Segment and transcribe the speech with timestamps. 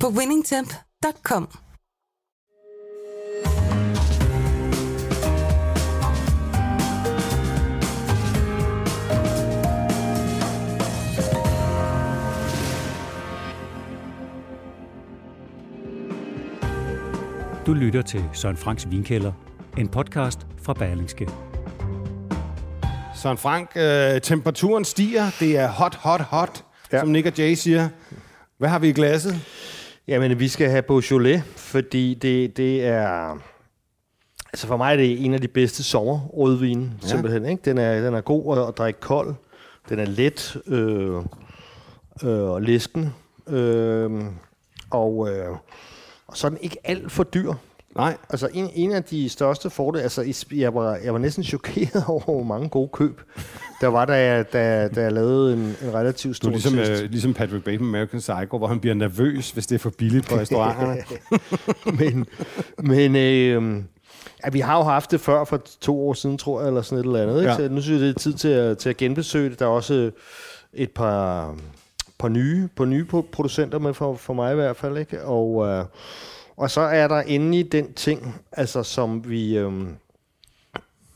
[0.00, 1.48] på winningtemp.com.
[17.66, 19.32] Du lytter til Søren Franks Vinkælder,
[19.76, 21.28] en podcast fra Berlingske.
[23.14, 25.30] Søren Frank, øh, temperaturen stiger.
[25.40, 27.00] Det er hot, hot, hot, ja.
[27.00, 27.88] Som Nick og Jay siger.
[28.58, 29.40] Hvad har vi i glasset?
[30.08, 33.38] Jamen, vi skal have Beaujolais, fordi det, det er...
[34.52, 37.08] Altså for mig er det en af de bedste sommerrødvine, Ja.
[37.08, 37.44] simpelthen.
[37.46, 37.62] Ikke?
[37.64, 39.34] Den, er, den er god at, at drikke kold.
[39.88, 41.16] Den er let øh,
[42.22, 43.14] øh, og læsken.
[43.48, 44.10] Øh,
[44.90, 45.50] og, øh,
[46.26, 47.52] og så er den ikke alt for dyr.
[47.96, 48.16] Nej.
[48.30, 52.24] Altså en, en af de største fordele, altså jeg var, jeg var næsten chokeret over,
[52.24, 53.20] hvor mange gode køb.
[53.80, 57.02] Der var, da jeg, da, da jeg lavede en, en relativt stor ligesom, test.
[57.02, 60.28] øh, ligesom Patrick Bateman American Psycho, hvor han bliver nervøs, hvis det er for billigt
[60.28, 60.96] på restauranterne.
[61.98, 62.26] men
[62.82, 63.82] men øh,
[64.44, 66.98] ja, vi har jo haft det før for to år siden, tror jeg, eller sådan
[66.98, 67.38] et eller andet.
[67.40, 67.50] Ikke?
[67.50, 67.56] Ja.
[67.56, 69.58] Så nu synes jeg, det er tid til at, til at genbesøge det.
[69.58, 70.10] Der er også
[70.72, 71.54] et par,
[72.18, 74.98] par nye, par nye pro- producenter med for, for mig i hvert fald.
[74.98, 75.24] Ikke?
[75.24, 75.84] Og, øh,
[76.56, 79.58] og så er der endelig den ting, altså som vi...
[79.58, 79.72] Øh,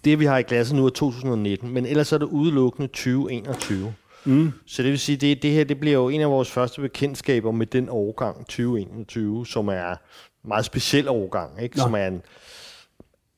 [0.04, 3.94] det vi har i glasset nu er 2019, men ellers er det udelukkende 2021.
[4.24, 4.52] Mm.
[4.66, 7.52] Så det vil sige, det, det her det bliver jo en af vores første bekendtskaber
[7.52, 9.96] med den årgang 2021, som er en
[10.44, 11.76] meget speciel årgang, ikke?
[11.76, 11.82] Nå.
[11.82, 12.22] som er en,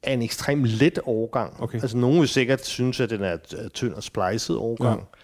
[0.03, 1.63] er en ekstremt let årgang.
[1.63, 1.79] Okay.
[1.83, 3.37] Altså nogen vil sikkert synes, at den er
[3.75, 5.01] tynd og splicet årgang.
[5.01, 5.22] Ja.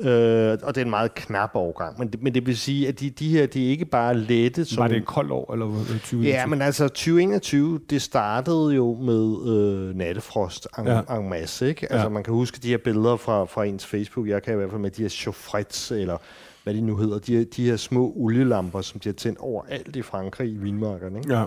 [0.00, 1.98] Øh, og det er en meget knap årgang.
[1.98, 4.64] Men det, men det vil sige, at de, de her, de er ikke bare lette.
[4.64, 6.22] Som Var det et koldt år, eller hvad, 20?
[6.22, 11.00] Ja, men altså 2021, det startede jo med øh, nattefrost en, Ja.
[11.16, 11.92] en masse, ikke?
[11.92, 12.08] Altså Ja.
[12.08, 14.80] man kan huske de her billeder fra, fra ens Facebook, jeg kan i hvert fald
[14.80, 16.16] med de her chaufrets, eller
[16.64, 19.96] hvad de nu hedder, de, her- de her små olielamper, som de har tændt overalt
[19.96, 21.34] i Frankrig i vinmarkerne, ikke?
[21.34, 21.44] Ja.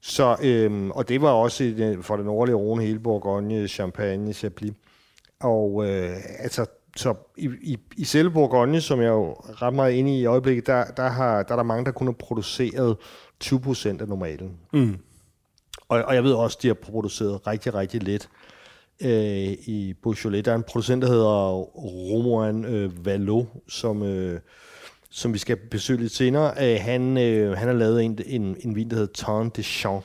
[0.00, 4.32] Så, øhm, og det var også i den- for den nordlige Rhone, hele Bourgogne, Champagne,
[4.32, 4.72] Chablis.
[5.40, 6.66] Og øh, altså,
[6.96, 10.26] så i, i, i selve Bourgogne, som jeg er jo ret meget inde i i
[10.26, 12.96] øjeblikket, der, der, har, der er der mange, der kun har produceret
[13.40, 14.56] 20 procent af normalen.
[14.72, 14.98] Mm.
[15.88, 18.28] Og, og jeg ved også, de har produceret rigtig, rigtig let
[19.02, 20.44] øh, i Beaujolais.
[20.44, 21.50] Der er en producent, der hedder
[22.10, 24.40] Romoin øh, Valo, som, øh,
[25.10, 26.54] som vi skal besøge lidt senere.
[26.60, 30.04] Øh, han, øh, han har lavet en, en, en vin, der hedder Ton de Champ.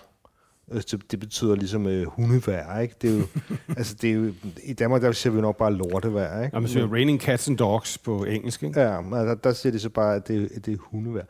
[0.71, 2.95] Øh, Det, betyder ligesom øh, hundevær, ikke?
[3.01, 3.23] Det er jo,
[3.77, 4.31] altså det er jo,
[4.63, 6.55] I Danmark, der siger vi nok bare lortevær, ikke?
[6.55, 8.81] Jamen, så er Raining Cats and Dogs på engelsk, ikke?
[8.81, 11.21] Ja, men der, der siger de så bare, at det, at det er hundevær.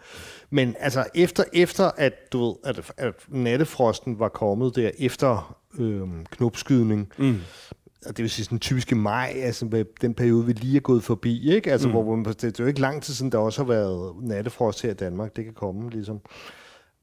[0.50, 6.26] Men altså, efter, efter at, du ved, at, at nattefrosten var kommet der, efter øhm,
[6.32, 7.36] knopskydning, Mm.
[8.06, 11.04] og det vil sige sådan typisk i maj, altså den periode, vi lige er gået
[11.04, 11.72] forbi, ikke?
[11.72, 11.94] Altså, mm.
[11.94, 14.82] hvor, man- det, det er jo ikke lang tid siden, der også har været nattefrost
[14.82, 15.36] her i Danmark.
[15.36, 16.20] Det kan komme, ligesom.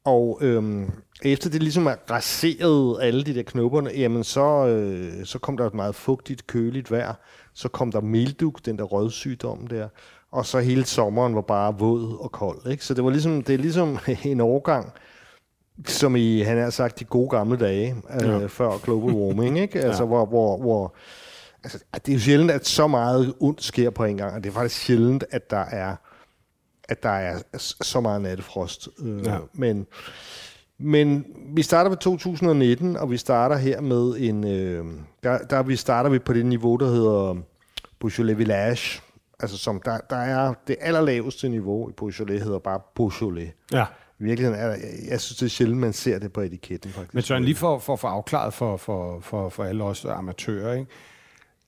[0.05, 0.91] Og øhm,
[1.23, 5.67] efter det ligesom er raseret alle de der knopperne, jamen så, øh, så kom der
[5.67, 7.15] et meget fugtigt, køligt vejr.
[7.55, 9.89] Så kom der milduk, den der rødsygdom der.
[10.33, 12.67] Og så hele sommeren var bare våd og kold.
[12.71, 12.85] Ikke?
[12.85, 14.93] Så det var ligesom, det er ligesom en overgang,
[15.87, 18.47] som i, han har sagt, de gode gamle dage, øh, Ja.
[18.47, 19.59] før global warming.
[19.59, 19.81] Ikke?
[19.87, 20.07] Altså, Ja.
[20.07, 20.95] hvor, hvor, hvor
[21.65, 24.51] altså, det er jo sjældent, at så meget ondt sker på en gang, og det
[24.51, 25.97] er faktisk sjældent, at der er
[26.89, 28.89] at der er så meget nattefrost.
[28.99, 29.37] Øh, Ja.
[29.53, 29.87] men,
[30.79, 31.25] men
[31.55, 34.45] vi starter med 2019, og vi starter her med en...
[34.45, 34.85] Øh,
[35.23, 37.37] der, der vi starter vi på det niveau, der hedder
[38.01, 39.01] Beaujolais Village.
[39.41, 43.53] Altså som der, der er det allerlaveste niveau i Beaujolais, hedder bare Beaujolais.
[43.73, 43.85] Ja.
[44.21, 46.91] I virkeligheden er der, jeg, jeg synes, det er sjældent, man ser det på etiketten,
[46.91, 47.15] faktisk.
[47.15, 50.75] Men Søren, lige for, for at få afklaret for, for, for, for alle os amatører,
[50.75, 50.91] ikke?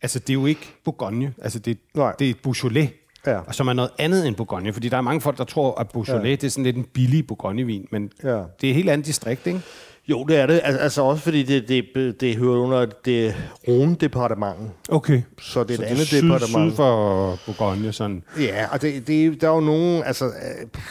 [0.03, 1.35] Altså, det er jo ikke Bourgogne.
[1.43, 2.15] Altså, det, Nej.
[2.19, 2.91] det er Beaujolais.
[3.27, 3.39] Ja.
[3.47, 4.73] Og som er noget andet end Bourgogne.
[4.73, 6.31] Fordi der er mange folk, der tror, at Beaujolais Ja.
[6.31, 7.87] det er sådan lidt en billig Bourgogne-vin.
[7.91, 8.29] Men Ja.
[8.31, 9.61] det er et helt andet distrikt, ikke?
[10.09, 10.61] Jo, det er det.
[10.65, 11.85] Al- Altså også fordi det, det,
[12.21, 13.35] det hører under det
[13.69, 14.71] Rhone-departementet.
[14.89, 15.23] Okay.
[15.41, 16.71] Så det er Så et det er andet syd, departement.
[16.73, 18.23] syd for Bourgogne, sådan.
[18.41, 20.33] Ja, og det, det, der er jo nogen, altså, øh,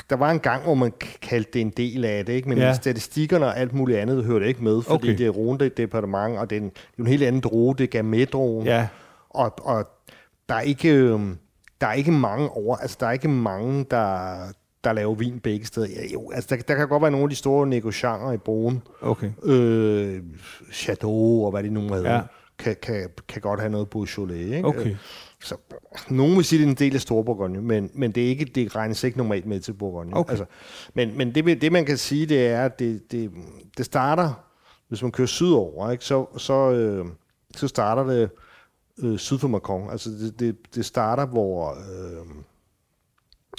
[0.09, 2.49] der var en gang, hvor man kaldte det en del af det, ikke?
[2.49, 2.73] men Ja.
[2.73, 5.17] statistikkerne og alt muligt andet hører det ikke med, fordi Okay.
[5.17, 7.75] det er Rhone departement, og det er en, det er jo en helt anden droge,
[7.77, 8.65] det er Gamay-drogen.
[8.67, 8.88] Ja.
[9.29, 9.88] Og, og
[10.49, 11.38] der er ikke, øhm,
[11.81, 14.38] der er ikke mange over, altså der er ikke mange, der,
[14.83, 15.88] der laver vin begge steder.
[15.88, 18.81] Ja, jo, altså der, der kan godt være nogle af de store negocianter i broen.
[19.01, 19.31] Okay.
[19.44, 20.24] Øh,
[20.74, 22.13] Chateau og hvad de nu hedder.
[22.13, 22.22] Ja.
[22.60, 24.56] Kan, kan, kan godt have noget Beaujolais.
[24.56, 24.68] Ikke?
[24.68, 24.95] Okay.
[25.44, 25.56] Så,
[26.10, 28.75] nogen vil sige, det er en del af Storbourgogne, men, men det, er ikke, det
[28.75, 30.18] regnes ikke normalt med til Bourgogne.
[30.18, 30.30] Okay.
[30.30, 30.45] Altså,
[30.94, 33.31] men men det, det, man kan sige, det er, at det, det,
[33.77, 34.33] det starter,
[34.88, 37.06] hvis man kører sydover, ikke, så, så, øh,
[37.56, 38.30] så starter det
[39.03, 39.89] øh, syd for Macron.
[39.89, 42.25] Altså det, det, det starter, hvor, øh,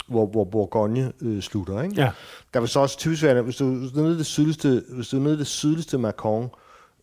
[0.09, 1.83] hvor, hvor Bourgogne øh, slutter.
[1.83, 1.95] Ikke?
[1.95, 2.11] Ja.
[2.55, 4.85] Der vil så også typisk være, hvis du, hvis du er nede i det sydligste,
[4.95, 6.51] hvis du er nede i det sydligste Macron,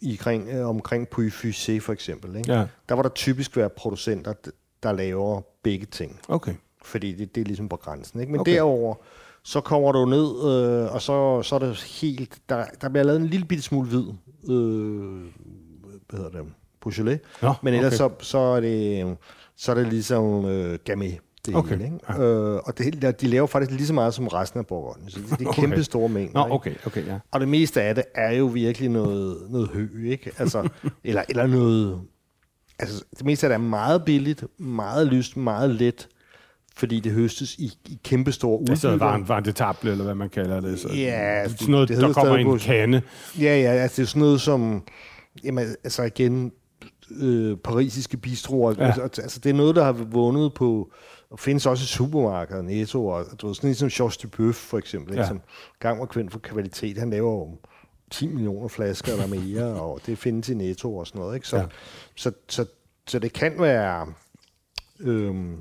[0.02, 2.54] i kring, øh, omkring Puy-Fussé for eksempel, ikke?
[2.54, 2.68] Ja.
[2.90, 4.34] der var der typisk være producenter,
[4.84, 6.20] der laver begge ting.
[6.28, 6.54] Okay.
[6.84, 8.20] Fordi det, det er ligesom på grænsen.
[8.20, 8.32] Ikke?
[8.32, 8.52] Men okay.
[8.52, 8.96] derover
[9.44, 12.38] så kommer du ned, øh, og så, så er det helt...
[12.50, 14.06] Der, der bliver lavet en lille bitte smule hvid.
[14.50, 15.22] Øh,
[16.10, 16.46] hvad hedder det?
[16.84, 17.20] Beaujolais.
[17.42, 18.16] Nå, Men ellers okay.
[18.20, 19.18] så, så, er det,
[19.58, 21.12] så er det ligesom øh, Gamay.
[21.46, 22.24] Det Okay, hele, ikke?
[22.24, 25.12] Øh, og det, de laver faktisk lige så meget som resten af Bourgogne.
[25.12, 25.62] Så det, det er Okay.
[25.62, 26.48] kæmpe store mængder.
[26.48, 27.20] Nå, okay, okay, ja.
[27.32, 30.32] Og det meste af det er jo virkelig noget, noget hø, ikke?
[30.38, 30.70] Altså,
[31.04, 32.02] eller, eller noget...
[32.80, 36.08] Altså, det meste af det er meget billigt, meget lyst, meget let,
[36.76, 39.06] fordi det høstes i, i kæmpe store Altså udbytter.
[39.06, 40.80] var var det table, eller hvad man kalder det.
[40.80, 43.02] Så, Ja, sådan noget, det der hedder kommer en på- kande.
[43.40, 44.84] Ja, ja, altså det er sådan noget som...
[45.44, 46.52] Jamen, altså igen,
[47.16, 48.74] øh, parisiske bistroer.
[48.78, 48.86] Ja.
[48.86, 50.92] Altså, altså, det er noget, der har vundet på...
[51.30, 55.16] Og findes også i supermarkeder, Netto, og du ved, sådan ligesom Georges Duboeuf, for eksempel,
[55.16, 55.28] Ja.
[55.28, 55.42] som
[55.80, 56.98] gang var kvind for kvalitet.
[56.98, 57.58] Han laver jo
[58.12, 61.36] 10 millioner flasker eller mere, og det findes i Netto og sådan noget.
[61.36, 61.48] Ikke?
[61.48, 61.62] Så, Ja.
[61.62, 61.68] ja.
[62.16, 62.66] så, så,
[63.08, 64.14] så det kan være
[65.00, 65.56] øhm,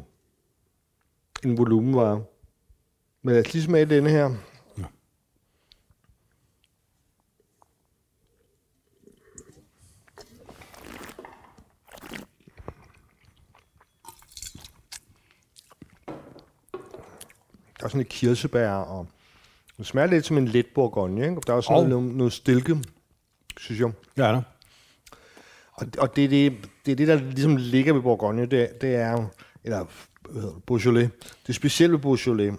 [1.44, 2.22] en volumenvare.
[3.22, 4.30] Men lad os lige smage denne her.
[17.82, 19.06] Der er sådan et kirsebær, og
[19.78, 21.22] det smager lidt som en let bourgogne.
[21.28, 21.40] Ikke?
[21.46, 22.76] Der er også Og- noget, noget stilke,
[23.56, 23.92] synes jeg.
[24.16, 24.42] Ja, der.
[25.72, 26.52] Og, og det, det,
[26.86, 29.26] det er det, der ligesom ligger ved Bourgogne, det, det er
[29.64, 29.86] eller
[30.30, 31.10] hvad hedder det, Beaujolais.
[31.46, 32.54] Det specielle ved Beaujolais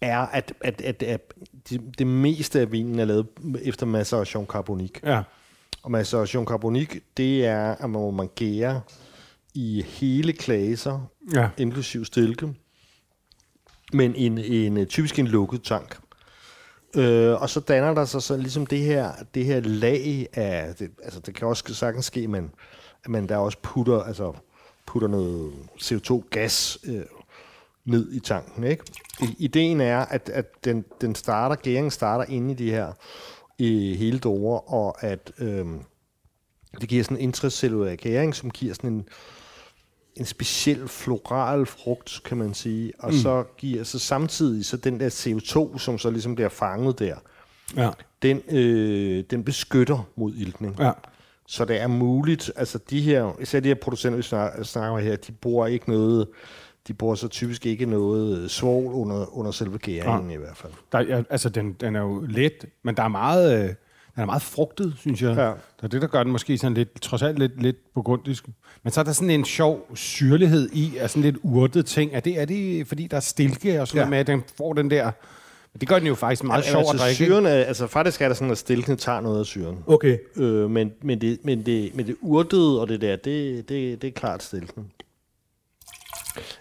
[0.00, 1.34] er, at, at, at, at
[1.70, 3.26] det, det meste af vinen er lavet
[3.62, 5.10] efter maceration carbonique.
[5.12, 5.22] Ja.
[5.82, 8.80] Og maceration carbonique, det er, at man må man gære
[9.54, 11.48] i hele klaser, Ja.
[11.58, 12.54] inklusiv stilke,
[13.92, 15.98] men en, en, øh, typisk en lukket tank.
[16.96, 20.90] Øh, og så danner der sig så ligesom det her, det her lag af, det,
[21.02, 22.50] altså det kan også sagtens ske, men man,
[23.04, 24.32] at man der også putter, altså
[24.86, 25.52] putter noget
[25.82, 27.02] CO2-gas øh,
[27.84, 28.64] ned i tanken.
[28.64, 28.84] Ikke?
[29.38, 32.92] Ideen er, at, at den, den starter, gæringen starter inde i de her
[33.58, 35.66] i hele dorer, og at øh,
[36.80, 39.08] det giver sådan en intracellulær gæring, som giver sådan en,
[40.16, 43.18] en speciel floral frugt, kan man sige, og mm.
[43.18, 47.14] så giver så samtidig så den der CO2, som så ligesom bliver fanget der,
[47.76, 47.90] Ja.
[48.22, 50.76] den, øh, den beskytter mod iltning.
[50.78, 50.92] Ja.
[51.46, 55.16] Så det er muligt, altså de her, især de her producenter, vi snakker, snakker her,
[55.16, 56.28] de bruger ikke noget,
[56.88, 60.72] de bruger så typisk ikke noget svovl under, under selve gæringen i hvert fald.
[60.92, 63.74] Der, ja, altså, den, den er jo let, men der er meget, øh,
[64.16, 65.36] den er meget frugtet, synes jeg.
[65.36, 65.46] Ja.
[65.46, 68.44] Det er det, der gør den måske sådan lidt, trods alt lidt, lidt burgundisk.
[68.82, 72.10] Men så er der sådan en sjov syrlighed i, af sådan lidt urtet ting.
[72.14, 74.00] Er det, er det fordi, der er stilke og sådan Ja.
[74.00, 75.04] noget med, at den får den der...
[75.72, 77.24] Men det gør den jo faktisk meget sjov altså, at drikke.
[77.24, 77.32] ikke?
[77.34, 79.78] syren er, altså faktisk er det sådan, at stilkene tager noget af syren.
[79.86, 80.18] Okay.
[80.36, 84.08] Øh, men, men, det, men, det, men det urtede og det der, det, det, det
[84.08, 84.90] er klart stilken.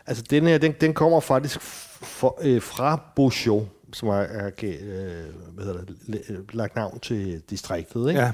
[0.08, 5.54] Altså den her, den, den kommer faktisk for, øh, fra Beaujolais, som er, er øh,
[5.54, 8.10] hvad hedder det, øh, lagt navn til distriktet.
[8.10, 8.22] Ikke?
[8.22, 8.32] Ja.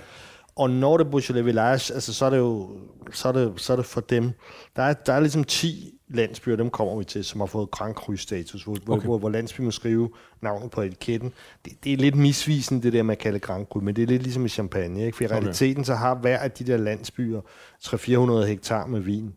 [0.55, 2.69] Og når det er Beaujolais Village, altså, så er det jo
[3.11, 4.31] så er det, så er det for dem.
[4.75, 7.95] Der er, der er ligesom 10 landsbyer, dem kommer vi til, som har fået Grand
[7.95, 9.05] Cru-status, hvor, okay.
[9.05, 10.09] hvor, hvor landsbyen må skrive
[10.41, 11.33] navnet på etiketten.
[11.65, 14.07] Det, det er lidt misvisende, det der med at kalde Grand Cru, men det er
[14.07, 15.05] lidt ligesom i champagne.
[15.05, 15.17] Ikke?
[15.17, 15.35] For i Okay.
[15.35, 17.41] realiteten, så har hver af de der landsbyer
[17.83, 19.33] 300-400 hektar med vin.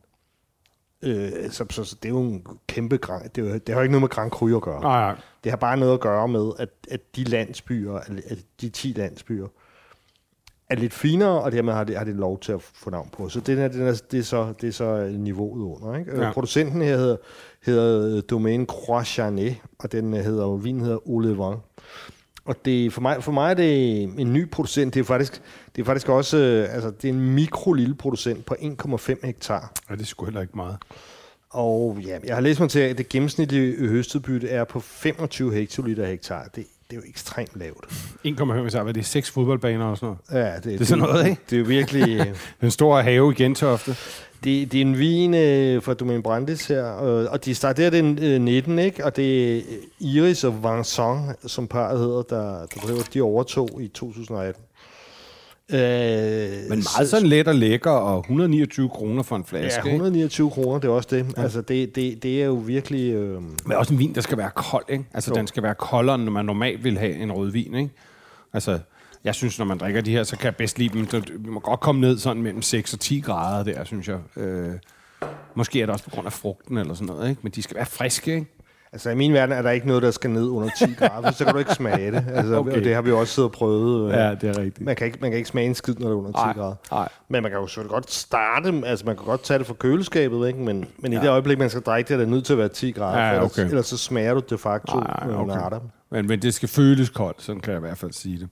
[1.05, 3.75] Øh, så, så, så, det er jo en kæmpe grand, det, er jo, det har
[3.75, 4.81] jo ikke noget med Grand Cru at gøre.
[4.81, 5.17] Nej, nej.
[5.45, 9.47] Det har bare noget at gøre med, at, at de landsbyer, at de 10 landsbyer,
[10.71, 13.29] er lidt finere, og dermed har det, har det lov til at få navn på.
[13.29, 15.99] Så den her, den er, det, er så, det er så niveauet under.
[15.99, 16.17] Ikke?
[16.17, 16.25] Ja.
[16.25, 16.33] Ja.
[16.33, 17.17] Producenten her hedder,
[17.63, 21.57] hedder Domaine Croix Charnet, og den hedder, vinen hedder Olevin.
[22.45, 24.95] Og det, for, mig, for mig er det en ny producent.
[24.95, 25.43] Det er faktisk,
[25.77, 29.73] det er faktisk også øh, altså, det er en mikro lille producent på 1,5 hektar.
[29.91, 30.77] Ja, det er sgu heller ikke meget.
[31.51, 36.07] Og ja, jeg har læst mig til, at det gennemsnitlige høstudbytte er på 25 hektoliter
[36.07, 36.43] hektar.
[36.45, 37.87] Det, det er jo ekstremt lavt.
[38.27, 40.47] 1,5 så er det er seks fodboldbaner og sådan noget.
[40.47, 41.43] Ja, det, Det er sådan noget, ikke?
[41.51, 42.35] Det er jo virkelig...
[42.61, 43.97] Den store have i Gentofte.
[44.45, 48.19] Det, det er en vin øh, fra Domaine Brandis her, øh, og de starter den
[48.23, 49.05] øh, 19, ikke?
[49.05, 49.63] Og det er
[50.01, 54.63] Iris og Vincent, som parret hedder, der, der driver, de overtog i 2018.
[55.71, 55.79] Øh,
[56.69, 59.67] Men meget sådan let og lækker, og 129 kroner for en flaske.
[59.75, 59.89] Ja, ikke?
[59.91, 61.27] 129 kroner, det er også det.
[61.37, 61.43] Ja.
[61.43, 63.13] Altså, det, det, det er jo virkelig...
[63.13, 65.05] Øh, Men også en vin, der skal være kold, ikke?
[65.15, 65.39] Altså, Jo.
[65.39, 67.91] den skal være koldere, end man normalt vil have en rødvin, ikke?
[68.53, 68.79] Altså,
[69.25, 71.09] jeg synes, når man drikker de her, så kan jeg bedst lide dem.
[71.11, 74.19] Så Vi må godt komme ned sådan mellem 6 og 10 grader der, synes jeg.
[74.37, 74.75] Øh,
[75.55, 77.41] måske er det også på grund af frugten eller sådan noget, ikke?
[77.43, 78.54] Men de skal være friske, ikke?
[78.95, 81.45] Altså, i min verden er der ikke noget, der skal ned under 10 grader, så
[81.45, 82.25] kan du ikke smage det.
[82.35, 82.73] Altså, Okay.
[82.77, 84.09] Og det har vi også siddet og prøvet.
[84.09, 84.41] øh.
[84.41, 84.81] det er rigtigt.
[84.81, 86.53] Man kan, ikke, man kan ikke smage en skid, når det er under 10 Nej,
[86.53, 86.75] grader.
[86.91, 87.09] nej.
[87.29, 90.47] Men man kan jo selvfølgelig godt starte, altså man kan godt tage det fra køleskabet,
[90.49, 90.59] ikke?
[90.59, 92.69] men, men i det øjeblik, man skal drikke det, er det nødt til at være
[92.69, 93.59] 10 grader, Ja, okay.
[93.59, 95.55] ellers, ellers så smager du de facto øh, okay.
[95.57, 95.81] natter.
[96.11, 98.49] Men, men det skal føles koldt, sådan kan jeg i hvert fald sige det.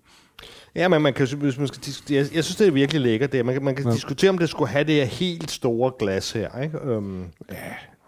[0.75, 3.33] Ja, men man kan, hvis man skal, jeg, jeg synes, det er virkelig lækkert.
[3.33, 3.47] Det.
[3.47, 3.93] Man, kan- man kan ja.
[3.93, 6.59] diskutere, om det skulle have det her helt store glas her.
[6.63, 6.97] Ikke?
[6.97, 7.55] Um, Ja,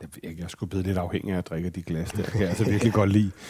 [0.00, 2.22] jeg, ikke, jeg skulle blive lidt afhængig af at drikke de glas der.
[2.22, 3.30] Kan jeg altså virkelig godt lide.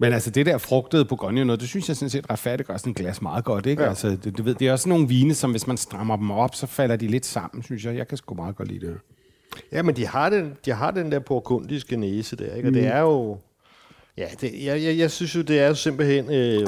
[0.00, 2.94] Men altså det der frugtede Bourgogne noget, det synes jeg sådan set retfærdiggør sådan en
[2.94, 3.82] glas meget godt, ikke?
[3.82, 3.88] Ja.
[3.88, 6.54] Altså, det, det, ved, det er også nogle vine, som hvis man strammer dem op,
[6.54, 7.96] så falder de lidt sammen, synes jeg.
[7.96, 8.98] Jeg kan sgu meget godt lide det.
[9.72, 12.54] ja, men de har den, de har den der burgundiske næse der.
[12.54, 12.68] Ikke?
[12.68, 13.38] Og det er jo...
[14.16, 16.66] Ja, det, jeg, jeg, jeg synes jo, det er jo simpelthen øh,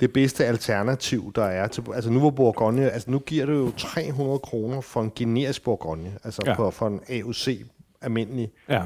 [0.00, 1.84] det bedste alternativ, der er til...
[1.94, 2.90] Altså nu var Bourgogne...
[2.90, 6.12] Altså nu giver det jo 300 kroner for en generisk Bourgogne.
[6.24, 6.50] Altså Ja.
[6.50, 6.56] ja.
[6.56, 7.48] på, for en AOC
[8.00, 8.82] almindelig Ja.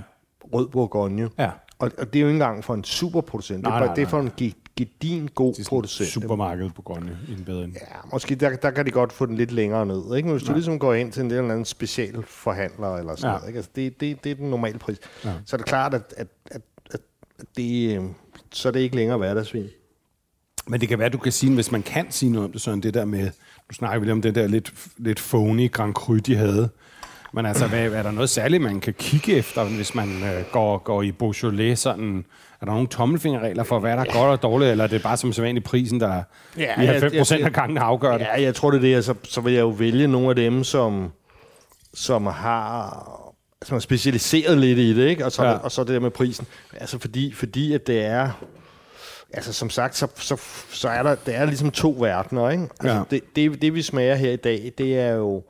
[0.54, 1.31] rød Bourgogne.
[1.38, 1.50] Ja.
[1.78, 3.62] Og, og det er jo ikke engang for en superproducent.
[3.62, 6.09] Nej, det, er, nej, bare- det er for en ge- gedin god Det er producent.
[6.09, 7.73] supermarkedet Bourgogne i en bedre end.
[7.73, 10.16] Ja, måske der, der kan de godt få den lidt længere ned.
[10.16, 10.28] Ikke?
[10.28, 13.33] Men hvis du ligesom går ind til en eller anden specialforhandler eller sådan Ja.
[13.33, 13.38] ja.
[13.38, 13.57] noget, ikke?
[13.57, 14.99] Altså, det, det, det er den normale pris.
[15.25, 15.31] Ja.
[15.31, 15.35] Ja.
[15.47, 16.61] Så er det klart, at, at, at,
[16.92, 17.00] at
[17.57, 18.04] det, øh,
[18.52, 19.66] så er det ikke længere hverdagsvin.
[20.66, 22.81] Men det kan være, du kan sige, hvis man kan sige noget om det, sådan
[22.81, 23.23] det der med,
[23.69, 26.69] nu snakker vi lige om det der lidt, lidt phony Grand Cru, de havde.
[27.35, 30.78] Men altså, hvad, er der noget særligt, man kan kigge efter, hvis man øh, går,
[30.78, 32.25] går i Beaujolais sådan?
[32.61, 35.16] Er der nogle tommelfingerregler for, hvad der er godt og dårligt, eller er det bare
[35.16, 36.23] som sædvanligt prisen, der
[36.57, 38.21] ja, i jeg- 90 procent af gangen afgør det?
[38.21, 39.04] Ja, jeg tror, det er det.
[39.04, 41.12] Så, så vil jeg jo vælge nogle af dem, som,
[41.95, 43.09] som har
[43.62, 45.25] som er specialiseret lidt i det, ikke?
[45.25, 45.50] Og, så, Ja.
[45.50, 45.57] ja.
[45.57, 46.47] og så det der med prisen.
[46.81, 48.31] Altså fordi, fordi at det er...
[49.35, 50.37] Altså som sagt, så, så,
[50.71, 52.69] så er der, det er ligesom to verdener, ikke?
[52.81, 53.03] Altså Ja.
[53.11, 55.43] det, det, det, vi smager her i dag, det er jo...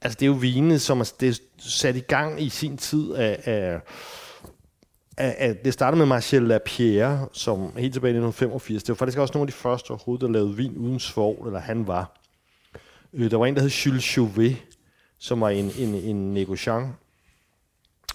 [0.00, 3.14] Altså det er jo vine, som er, det er sat i gang i sin tid
[3.14, 3.40] af...
[3.44, 3.80] af
[5.18, 8.82] af, det startede med Marcel Lapierre, som helt tilbage i 1985.
[8.82, 11.60] Det var faktisk også nogle af de første overhovedet, der lavede vin uden svovl, eller
[11.60, 12.20] han var.
[13.12, 14.56] Øh, der var en, der hed Jules Chauvet,
[15.18, 16.86] som var en, en, en negociant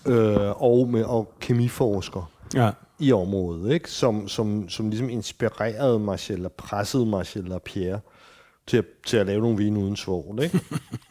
[0.05, 2.71] øh, og, med, og kemiforsker Ja.
[3.03, 3.91] I området, ikke?
[3.91, 7.99] Som, som, som ligesom inspirerede Marcel, pressede Marcel Lapierre
[8.67, 10.59] til at, til at lave nogle vine uden svovl, ikke?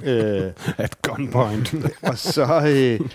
[0.05, 0.53] øh,
[0.85, 1.75] At gunpoint.
[2.11, 2.63] og så...
[2.69, 3.11] Øh,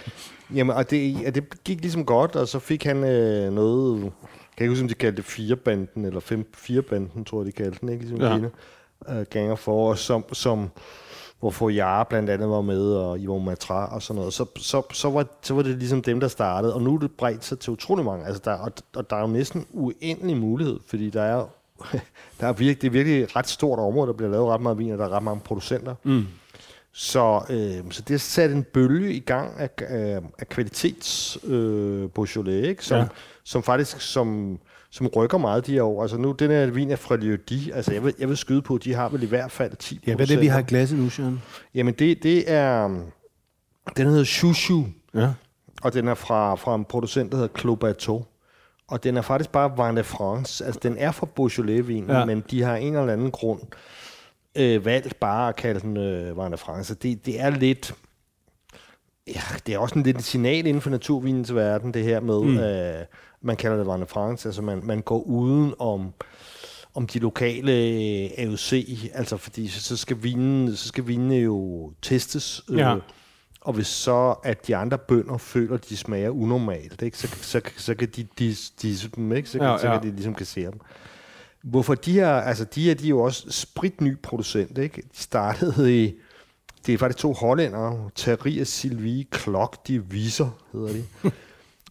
[0.55, 4.01] jamen, og det, ja, det gik ligesom godt, og så fik han øh, noget...
[4.01, 7.51] Kan jeg ikke huske, om de kaldte det firebanden, eller fem, firebanden, tror jeg, de
[7.51, 8.05] kaldte den, ikke?
[8.05, 8.35] Ligesom Ja.
[8.35, 8.49] Kina.
[9.09, 10.69] Øh, ganger for os, som, som,
[11.39, 14.33] hvor Foyar blandt andet var med, og Ivo Matra og sådan noget.
[14.33, 17.11] Så, så, så, var, så var det ligesom dem, der startede, og nu er det
[17.11, 18.25] bredt sig til utrolig mange.
[18.25, 21.45] Altså, der, og, og der er jo næsten uendelig mulighed, fordi der er,
[22.39, 24.77] der er virkelig, det er virkelig et ret stort område, der bliver lavet ret meget
[24.77, 25.95] vin, og der er ret mange producenter.
[26.03, 26.25] Mm.
[26.93, 32.09] Så, øh, så det har sat en bølge i gang af, af, af kvalitets øh,
[32.09, 32.85] Beaujolais, ikke?
[32.85, 33.07] Som, ja.
[33.43, 34.59] som faktisk som,
[34.91, 36.01] som rykker meget de her år.
[36.01, 37.71] Altså nu, den her vin er fra Liodi.
[37.71, 39.99] Altså jeg vil, jeg vil skyde på, at de har vel i hvert fald 10
[40.07, 41.41] ja, hvad er det, vi har i glasset nu, Søren?
[41.75, 42.87] Jamen det, det er,
[43.97, 45.29] den hedder Shushu, Ja.
[45.81, 48.25] og den er fra, fra en producent, der hedder Clos Bateau.
[48.87, 50.65] Og den er faktisk bare Vin de France.
[50.65, 52.25] Altså den er fra Beaujolais-vinen, Ja.
[52.25, 53.61] men de har en eller anden grund
[54.57, 56.95] øh, valgt bare at kalde den øh, Vin de France.
[56.95, 57.93] Det, det er lidt...
[59.27, 62.57] Ja, det er også en lidt signal inden for naturvinens verden, det her med, mm.
[62.57, 63.05] øh,
[63.41, 64.47] man kalder det Vin de France.
[64.47, 66.13] Altså man, man går uden om
[66.95, 68.73] om de lokale øh, AOC,
[69.13, 72.61] altså fordi så, så skal vinen, så skal vinene jo testes.
[72.69, 72.95] Øh, Ja.
[73.61, 77.61] og hvis så at de andre bønder føler, at de smager unormalt, ikke, så, så,
[77.77, 79.49] så kan de disse dem, ikke?
[79.49, 80.79] Så, kan, Ja, ja, så kan de ligesom kassere dem.
[81.63, 85.01] Hvorfor de her, altså de her, de er jo også spritny producent, ikke?
[85.01, 86.13] De startede i,
[86.85, 91.03] det er faktisk to hollændere, og Sylvie Klok, de viser, hedder de,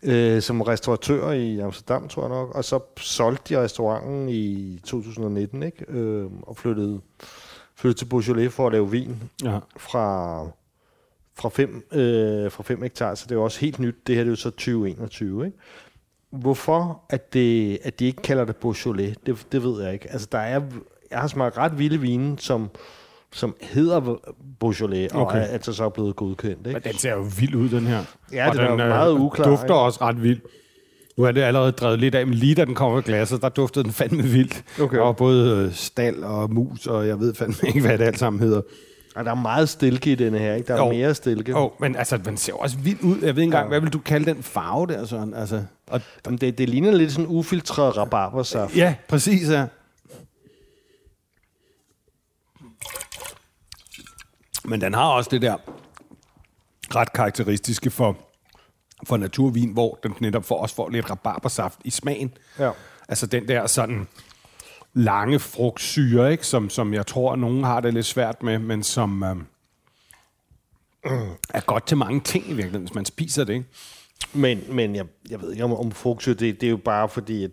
[0.06, 5.62] øh, som restauratør i Amsterdam, tror jeg nok, og så solgte de restauranten i 2019,
[5.62, 5.84] ikke?
[5.88, 7.00] Øh, og flyttede,
[7.76, 9.58] flyttede til Beaujolais for at lave vin Ja.
[9.76, 10.38] fra,
[11.34, 13.94] fra, fem, øh, fra fem hektar, så det er jo også helt nyt.
[14.06, 15.58] Det her det er jo så 2021, ikke?
[16.30, 20.10] Hvorfor at, det, at de ikke kalder det Beaujolais, det, det ved jeg ikke.
[20.12, 20.60] Altså, der er,
[21.10, 22.70] jeg har smagt ret vilde vine, som,
[23.32, 24.18] som hedder
[24.60, 25.38] Beaujolais, og Okay.
[25.38, 26.66] er altså så blevet godkendt.
[26.66, 26.88] Men Ikke?
[26.88, 28.04] den ser jo vild ud, den her.
[28.32, 29.74] Ja, Og den er jo øh, meget uklar, dufter ikke?
[29.74, 30.42] også ret vildt.
[31.18, 33.48] Nu er det allerede drevet lidt af, men lige da den kom i glasset, der
[33.48, 34.64] duftede den fandme vildt.
[34.80, 34.96] Okay.
[34.98, 38.40] Var både øh, stald og mus, og jeg ved fandme ikke, hvad det alt sammen
[38.42, 38.60] hedder.
[39.16, 40.66] Og der er meget stilke i denne her, ikke?
[40.68, 40.88] Der er Jo.
[40.92, 41.50] mere stilke.
[41.52, 43.14] Jo, men altså, den ser også vild ud.
[43.14, 45.34] Jeg ved ikke engang, hvad vil du kalde den farve der, sådan?
[45.34, 48.76] Altså, og, Jamen, det, det ligner lidt sådan ufiltreret rabarbersaft.
[48.76, 49.64] ja, præcis, ja.
[54.66, 55.56] Men den har også det der
[56.94, 58.16] ret karakteristiske for,
[59.06, 62.32] for naturvin, hvor den netop for også får lidt rabarbersaft i smagen.
[62.58, 62.70] Ja.
[63.08, 64.08] Altså den der sådan
[64.94, 66.46] lange frugtsyre, ikke?
[66.46, 69.36] Som, som jeg tror, at nogen har det lidt svært med, men som øh,
[71.54, 73.52] er godt til mange ting i virkeligheden, hvis man spiser det.
[73.52, 73.66] Ikke?
[74.32, 77.44] Men, men jeg, jeg ved ikke om, om frugtsyre, det, det er jo bare fordi,
[77.44, 77.50] at,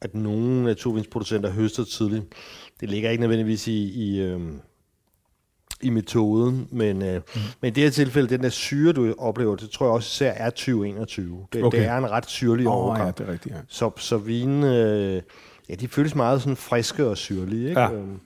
[0.00, 2.24] at nogle naturvinsproducenter høster tidligt.
[2.80, 4.60] Det ligger ikke nødvendigvis i, i, øhm,
[5.82, 7.40] i metoden, men, øh, mm.
[7.60, 10.32] men i det her tilfælde, den der syre, du oplever, det tror jeg også især
[10.32, 11.46] er 2021.
[11.52, 11.78] Det, Okay.
[11.78, 13.06] det er en ret syrlig Åh, overgang.
[13.06, 13.60] ja, det er rigtigt, ja.
[13.68, 15.22] Så, så vinen, øh,
[15.68, 17.68] ja, de føles meget sådan friske og syrlige.
[17.68, 17.80] Ikke?
[17.80, 17.92] Ja.
[17.92, 18.20] Øhm,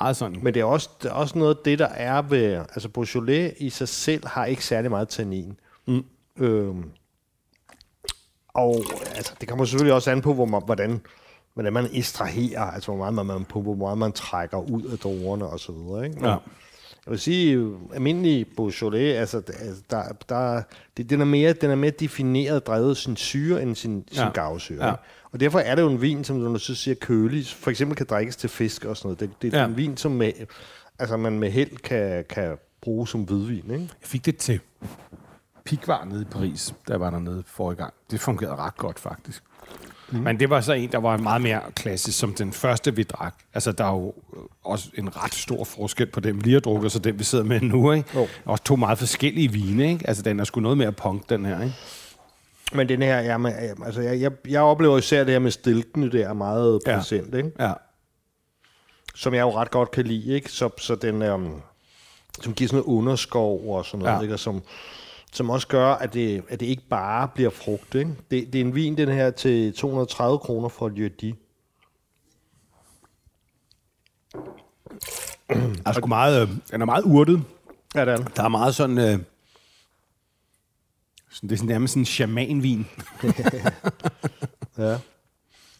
[0.00, 0.38] Meget sådan.
[0.42, 2.42] Men det er også, det er også noget af det, der er ved...
[2.52, 5.56] Altså, Beaujolais i sig selv har ikke særlig meget tannin.
[5.86, 6.04] Mm.
[6.38, 6.84] Øhm,
[8.54, 8.84] og
[9.16, 11.00] altså, det kommer selvfølgelig også an på, hvor man, hvordan,
[11.54, 15.46] hvordan man ekstraherer, altså hvor meget man, på, hvor meget man trækker ud af druerne
[15.46, 16.04] og så videre.
[16.04, 16.16] Ikke?
[16.16, 16.36] Men Ja.
[17.06, 20.62] Jeg vil sige, almindelig Beaujolais, altså, altså der, der,
[20.96, 24.30] det, den, er mere, den er mere defineret drevet sin syre end sin, sin Ja.
[24.30, 24.86] gavsyre.
[24.86, 24.94] Ja.
[25.32, 28.06] Og derfor er det jo en vin, som du så siger kølig, for eksempel kan
[28.10, 29.20] drikkes til fisk og sådan noget.
[29.20, 29.66] Det, det er Ja.
[29.66, 30.32] en vin, som med,
[30.98, 33.56] altså man med held kan, kan bruge som hvidvin.
[33.70, 33.72] Ikke?
[33.80, 34.60] Jeg fik det til
[35.64, 37.94] Pigvar nede i Paris, der var dernede forrige gang.
[38.10, 39.42] Det fungerede ret godt, faktisk.
[40.12, 40.18] Mm.
[40.18, 43.34] Men det var så en, der var meget mere klassisk, som den første, vi drak.
[43.54, 44.14] Altså, der er jo
[44.64, 47.24] også en ret stor forskel på dem, vi lige har drukket, og så den, vi
[47.24, 48.08] sidder med nu, ikke?
[48.14, 48.28] Jo.
[48.44, 50.08] Også to meget forskellige vine, ikke?
[50.08, 51.74] Altså, den er sgu noget mere punk, den her, ikke?
[52.72, 53.52] Men den her, ja, men,
[53.84, 56.96] altså, jeg, jeg, jeg oplever især det her med stilkene, det er meget Ja.
[56.96, 57.50] præsent, ikke?
[57.60, 57.72] Ja.
[59.14, 60.52] som jeg jo ret godt kan lide, ikke?
[60.52, 61.50] Så, så den, øhm,
[62.42, 64.22] som giver sådan noget underskov og sådan noget, ja.
[64.22, 64.34] ikke?
[64.34, 64.62] Og som,
[65.32, 68.10] som også gør, at det, at det ikke bare bliver frugt, ikke?
[68.30, 71.08] Det, det er en vin, den her, til 230 kroner for Lieu
[75.86, 77.42] Er sgu meget, øh, den er meget urtet.
[77.94, 78.28] Ja, det er den.
[78.36, 78.98] Der er meget sådan...
[78.98, 79.18] Øh,
[81.30, 82.86] sådan det er sådan nærmest sådan en shamanvin.
[84.78, 84.98] Ja.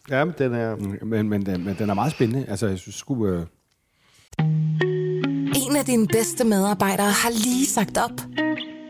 [0.09, 0.75] Ja, men den er...
[1.05, 2.45] men, men, den, men den er meget spændende.
[2.49, 3.27] Altså, jeg synes sgu...
[3.27, 3.45] Øh,
[5.55, 8.21] En af dine bedste medarbejdere har lige sagt op.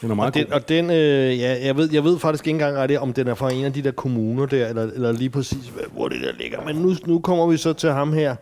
[0.00, 0.52] den er meget Og den, god.
[0.52, 3.34] og den øh, ja, jeg, ved, jeg ved faktisk ikke engang rigtig, om den er
[3.34, 6.64] fra en af de der kommuner der, eller, eller lige præcis, hvor det der ligger.
[6.64, 8.36] Men nu, nu kommer vi så til ham her,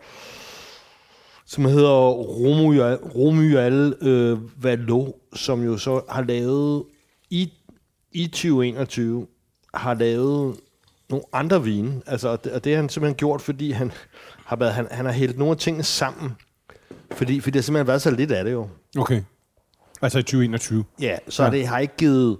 [1.45, 6.83] som hedder Romuald, Romuald øh, Valo, som jo så har lavet
[7.29, 7.53] i,
[8.11, 9.27] i 2021,
[9.73, 10.55] har lavet
[11.09, 12.01] nogle andre vine.
[12.05, 13.91] Altså, og det, og det har han simpelthen gjort, fordi han
[14.45, 16.31] har, været, han, han har hældt nogle af tingene sammen.
[17.11, 18.67] Fordi, fordi der har simpelthen været så lidt af det jo.
[18.97, 19.21] Okay.
[20.01, 20.83] Altså i 2021.
[21.01, 21.49] Ja, så ja.
[21.49, 22.37] det har ikke givet,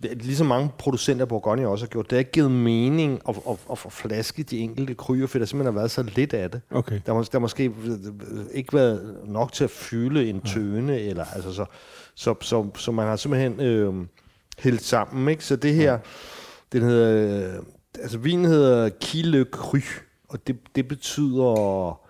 [0.00, 3.56] ligesom mange producenter af Bourgogne også har gjort, det har ikke givet mening at, at,
[3.70, 6.60] at få flaske de enkelte kryer, for der simpelthen har været så lidt af det.
[6.70, 7.00] Okay.
[7.06, 7.72] Der mås- der måske
[8.54, 11.64] ikke været nok til at fylde en tøne, eller altså så,
[12.14, 13.94] så, så, så man har simpelthen øh,
[14.58, 15.28] hældt sammen.
[15.28, 15.44] Ikke?
[15.44, 15.98] Så det her,
[16.72, 17.62] den hedder, øh,
[18.02, 19.78] altså vinen hedder Kille Cru,
[20.28, 22.00] og det, det betyder,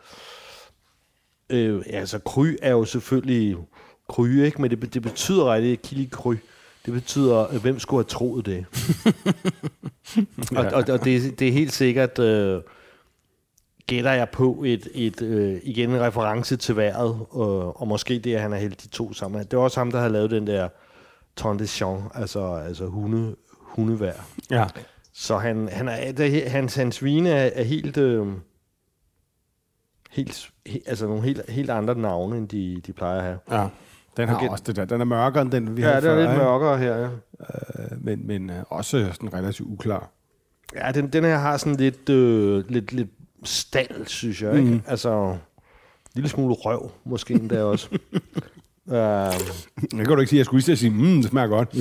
[1.51, 3.57] øh, altså kry er jo selvfølgelig
[4.09, 4.63] kry, ikke?
[4.63, 6.35] men det, det betyder rigtig Kille Cru.
[6.87, 8.67] Det betyder, øh, hvem skulle have troet det?
[10.57, 12.63] og, og, og det, det er helt sikkert, øh,
[13.87, 18.35] gætter jeg på et, et øh, igen en reference til vejret, øh, og måske det,
[18.35, 19.45] at han har hældt de to sammen.
[19.45, 20.69] Det er også ham, der har lavet den der
[21.37, 24.27] ton de champ, altså, altså hunde, hundevær.
[24.51, 24.67] Ja.
[25.13, 28.27] Så han, han er, det, hans, hans vine er, er helt, øh,
[30.11, 33.39] helt, he, altså nogle helt, helt andre navne, end de, de plejer at have.
[33.51, 33.69] Ja.
[34.19, 34.49] Den har Okay.
[34.49, 34.85] også det der.
[34.85, 37.05] Den er mørkere end den, vi Ja, havde det er lidt mørkere her, ja.
[37.05, 40.11] Øh, Men, men øh, også sådan relativt uklar.
[40.77, 43.09] Ja, den, den her har sådan lidt, øh, lidt, lidt
[43.45, 44.59] stald, synes jeg.
[44.59, 44.83] Ikke?
[44.87, 45.39] Altså, en
[46.15, 47.89] lille smule røv, måske endda også.
[48.91, 50.39] Uh, Det kan du ikke sige.
[50.39, 51.75] Jeg skulle lige sige, mm, det smager godt.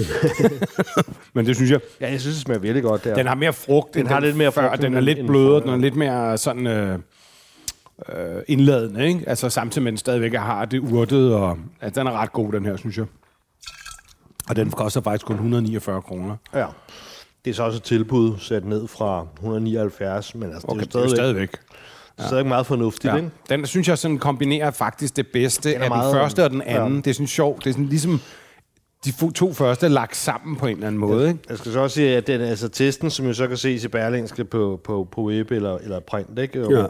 [1.36, 3.16] Men det synes jeg, ja, jeg synes, det smager virkelig godt der.
[3.16, 3.94] den har mere frugt.
[3.94, 4.70] Den end har lidt mere før.
[4.70, 6.68] frugt Den er end- lidt blødere, den er lidt mere sådan...
[6.68, 7.00] Øh,
[8.16, 9.24] øh, indladende, ikke?
[9.30, 12.52] Altså samtidig med, at den stadigvæk har det urtet, og altså, den er ret god,
[12.54, 13.06] den her, synes jeg.
[14.50, 16.36] Og den koster faktisk kun 149 kroner.
[16.54, 16.66] Ja.
[17.46, 20.96] Det er så også et tilbud sat ned fra 179, men altså, Okay, det det
[20.96, 22.20] er er jo jo stadigvæk, stadigvæk.
[22.20, 22.28] ja.
[22.28, 23.18] stadigvæk meget fornuftigt, ja.
[23.18, 23.30] ikke?
[23.50, 26.50] Den synes jeg sådan kombinerer faktisk det bedste Den er af den meget- første og
[26.50, 26.94] den anden.
[26.96, 27.02] ja.
[27.02, 27.64] Det er sådan sjovt.
[27.64, 28.20] Det er sådan ligesom
[29.06, 31.28] de to første er lagt sammen på en eller anden måde.
[31.28, 31.40] Ikke?
[31.50, 33.88] Jeg skal så også sige, at den, altså testen, som jo så kan ses i
[33.88, 36.66] Berlingske på, på, på web eller, eller print, ikke?
[36.68, 36.86] Og, Ja.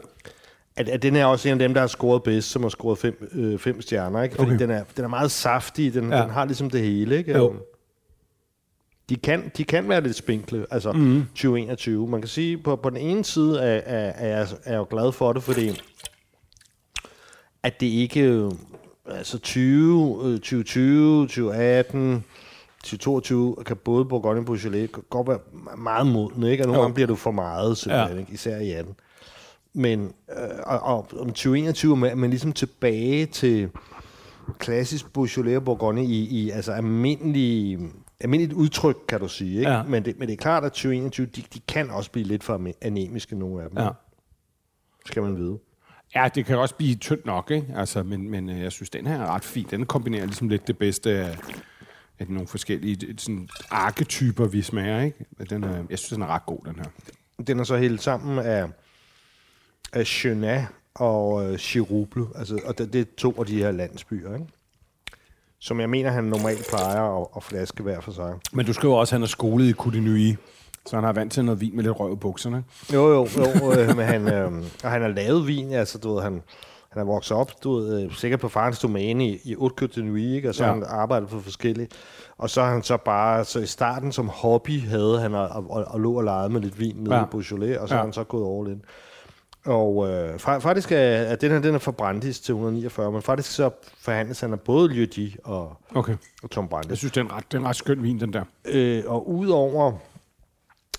[0.77, 2.97] At, at den er også en af dem, der har scoret bedst, som har scoret
[2.97, 4.35] fem, øh, fem stjerner, ikke?
[4.35, 4.59] Fordi Okay.
[4.59, 6.21] den, er, den er meget saftig, den, Ja.
[6.21, 7.37] den har ligesom det hele, ikke?
[7.37, 7.55] Jo.
[9.09, 11.25] De kan, de kan være lidt spinkle, altså mm.
[11.35, 12.07] 2021.
[12.07, 14.87] Man kan sige, på, på den ene side er, er, er, jeg, er jeg jo
[14.89, 15.81] glad for det, fordi
[17.63, 18.51] at det ikke, øh,
[19.05, 22.23] altså 20, øh, 2020, 2018,
[22.83, 25.39] 2022 kan både Bourgogne og Beaujolais godt være
[25.77, 26.63] meget modne, ikke?
[26.63, 28.19] Og nogle gange bliver du for meget, simpelthen, ja.
[28.19, 28.33] ikke?
[28.33, 28.95] især i 18.
[29.77, 33.69] Men øh, og, og, om 2021 er man, ligesom tilbage til
[34.59, 37.79] klassisk Beaujolais og Bourgogne i, i altså almindelige,
[38.19, 39.59] almindeligt udtryk, kan du sige.
[39.59, 39.71] Ikke?
[39.71, 39.83] Ja.
[39.83, 42.71] Men, det, men det er klart, at 2021, de, de kan også blive lidt for
[42.81, 43.77] anemiske, nogle af dem.
[43.77, 43.89] Ja.
[45.05, 45.59] Skal man vide.
[46.15, 47.73] ja, det kan også blive tyndt nok, ikke?
[47.75, 49.67] Altså, men, men øh, jeg synes, den her er ret fin.
[49.71, 51.37] Den kombinerer ligesom lidt det bedste af,
[52.19, 55.01] af nogle forskellige sådan, arketyper, vi smager.
[55.01, 55.25] Ikke?
[55.37, 56.85] Men Den er, jeg synes, den er ret god, den her.
[57.47, 58.67] Den er så helt sammen af,
[59.93, 64.34] af Chenet og øh, Chirouble, altså, og det, det er to af de her landsbyer,
[64.34, 64.45] ikke?
[65.60, 68.34] som jeg mener, han normalt plejer at, at flaske hver for sig.
[68.54, 70.36] Men du skriver også, at han er skolet i Coutinui,
[70.86, 72.63] så han har vant til noget vin med lidt røv i bukserne.
[72.93, 74.52] Jo, jo, jo øh, men han, øh,
[74.84, 76.41] og han har lavet vin, altså du ved, han,
[76.89, 80.36] han er vokset op, du ved, øh, sikkert på farens domæne i, i Haute Nuit,
[80.36, 80.50] ikke?
[80.50, 80.73] og så Ja.
[80.73, 81.88] han arbejdet for forskellige.
[82.38, 85.63] Og så har han så bare, så i starten som hobby havde han at, at,
[85.78, 87.23] at, at lå og lege med lidt vin nede Ja.
[87.23, 87.97] i Beaujolais, og så Ja.
[87.97, 88.02] ja.
[88.02, 88.82] har han så gået all in.
[89.67, 93.21] Og øh, fa- faktisk er, at den her, den er fra Brandis til 149, men
[93.21, 95.08] faktisk så forhandles han af både Lieu
[95.43, 96.15] og, Okay.
[96.43, 96.89] og Tom Brandis.
[96.89, 98.43] Jeg synes, det er en ret, det er en ret skøn vin, den der.
[98.65, 99.93] Øh, og udover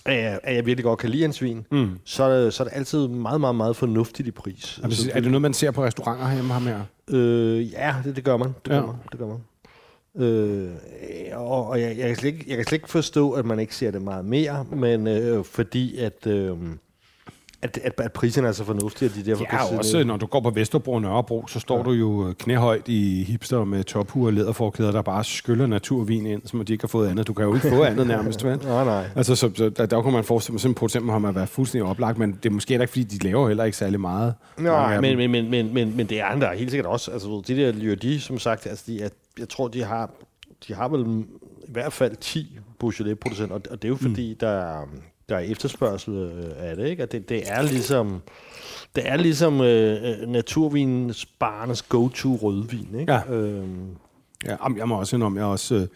[0.04, 1.98] at jeg, at jeg virkelig godt kan lide hans vin, mm.
[2.04, 4.80] så, er det, så er det altid meget, meget, meget fornuftigt i pris.
[4.82, 6.80] Er det, er det noget, man ser på restauranter herhjemme ham her?
[7.08, 8.48] Øh, ja, det, det gør man.
[8.48, 8.86] Det gør Ja.
[8.86, 8.94] man.
[9.12, 9.38] Det gør man.
[10.16, 10.70] Øh,
[11.34, 13.74] og og jeg, jeg, kan slet ikke, jeg kan slet ikke forstå, at man ikke
[13.76, 16.56] ser det meget mere, men øh, fordi at, øh,
[17.62, 20.26] at, at, at priserne er så fornuftige, at de derfor Ja, og også når du
[20.26, 21.82] går på Vesterbro og Nørrebro, så står ja.
[21.82, 26.42] du jo øh, knæhøjt i hipster med tophuer og læderforklæder, der bare skyller naturvin ind,
[26.44, 27.26] som de ikke har fået andet.
[27.26, 28.58] Du kan jo ikke få andet nærmest, vel?
[28.64, 29.04] Nej, nej.
[29.16, 31.48] Altså, så, så der, der kunne man forestille mig, sådan en producent har man været
[31.48, 34.34] fuldstændig oplagt, men det er måske ikke, fordi de laver heller ikke særlig meget.
[34.58, 37.10] Nej, men, men, men, men, men, men det er andre helt sikkert også.
[37.10, 40.10] Altså, de der Lieu som sagt, altså, de, jeg, jeg tror, de har,
[40.68, 41.24] de har vel
[41.68, 44.38] i hvert fald 10 Beaujolais-producenter, og, og det er jo fordi, mm.
[44.38, 44.86] der, er,
[45.28, 47.02] der er efterspørgsel øh, af det, ikke?
[47.02, 48.22] Og det, det er ligesom,
[48.96, 53.12] det er ligesom øh, øh, naturvinens barnes go-to rødvin, ikke?
[53.12, 53.32] Ja.
[53.32, 53.86] Øhm,
[54.46, 55.86] Ja, jeg må også indrømme, jeg er også øh,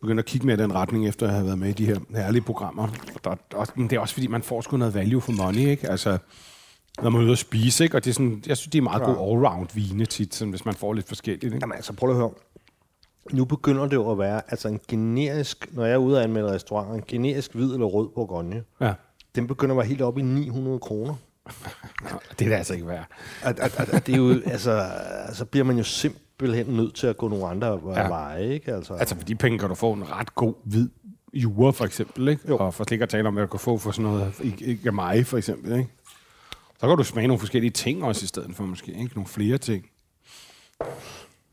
[0.00, 1.98] begyndt at kigge med i den retning, efter at have været med i de her
[2.16, 2.82] herlige programmer.
[3.14, 5.58] Og der, der, men det er også, fordi man får sgu noget value for money,
[5.68, 5.90] ikke?
[5.90, 6.18] Altså,
[7.02, 7.96] når man er ude at spise, ikke?
[7.96, 9.04] Og det er sådan, jeg synes, det er meget Ja.
[9.06, 11.58] god all-round vine tit, sådan, hvis man får lidt forskelligt, ikke?
[11.62, 12.30] Jamen altså, prøv at høre.
[13.32, 16.52] Nu begynder det jo at være altså en generisk, når jeg er ude og anmelde
[16.52, 18.92] restauranter, en generisk hvid eller rød bourgogne, Ja.
[19.34, 21.14] den begynder at være helt oppe i 900 kroner.
[22.38, 23.06] Det er det altså ikke værd.
[23.42, 24.86] At, at, at, at det er jo, altså,
[25.32, 28.08] så bliver man jo simpelthen nødt til at gå nogle andre Ja.
[28.08, 28.74] veje, ikke?
[28.74, 30.88] Altså, Altså, for de penge kan du få en ret god hvid
[31.34, 32.42] jure, for eksempel, ikke?
[32.48, 32.56] Jo.
[32.56, 34.64] Og for slet ikke at tale om, hvad du kan få for sådan noget i-
[34.64, 35.90] i Gamay, for eksempel, ikke?
[36.80, 39.14] Så kan du smage nogle forskellige ting også i stedet for, måske, ikke?
[39.14, 39.86] Nogle flere ting.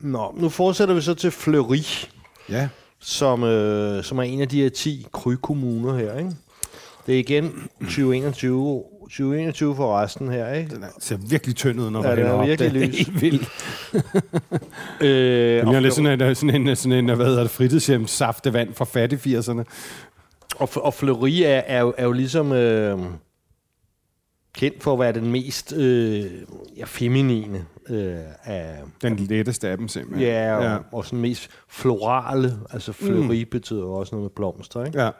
[0.02, 2.06] Nå, nu fortsætter vi så til Fleury,
[2.48, 2.68] Ja.
[3.00, 6.30] som, øh, som er en af de her 10 krykommuner her, ikke?
[7.06, 10.74] Det er igen 2021, 2021 for resten her, ikke?
[10.74, 12.46] Den er, ser virkelig tynd ud, når Ja, du den er op.
[12.46, 12.98] virkelig Det er lys.
[12.98, 13.48] helt vildt.
[15.00, 18.06] Øh, Det og, er lidt sådan en, sådan en, sådan en hvad hedder det, fritidshjem
[18.06, 19.62] saftevand fra fattig 80'erne.
[20.56, 22.98] og, og Fleury er, er, jo, er jo ligesom øh,
[24.54, 26.30] kendt for at være den mest øh,
[26.76, 30.28] ja, feminine øh, af, Den letteste af dem simpelthen.
[30.28, 30.78] Ja, og, ja.
[30.92, 32.58] og sådan mest florale.
[32.70, 33.50] Altså fleuri mm.
[33.50, 35.02] betyder også noget med blomster, ikke?
[35.02, 35.10] ja.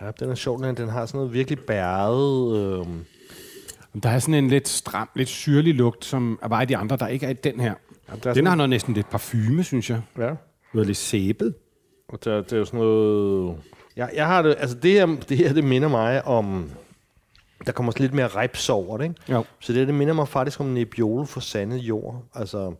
[0.00, 2.56] Ja, den er sjov, den, den har sådan noget virkelig bæret...
[2.80, 2.86] Øh,
[4.02, 6.96] Der er sådan en lidt stram, lidt syrlig lugt, som er bare i de andre,
[6.96, 7.74] der ikke er i den her.
[8.08, 10.02] ja, Den sådan, har noget næsten lidt parfume, synes jeg.
[10.18, 10.34] Ja,
[10.74, 11.54] Noget lidt sæbet.
[12.08, 13.56] og der, det er jo sådan noget...
[14.00, 14.56] Ja, jeg har det...
[14.58, 16.70] Altså, det her, det her, det minder mig om...
[17.66, 19.32] der kommer lidt mere reps over det, ikke?
[19.32, 19.44] Jo.
[19.58, 22.22] Så det, det minder mig faktisk om Nebbiolo for sandet jord.
[22.34, 22.74] Altså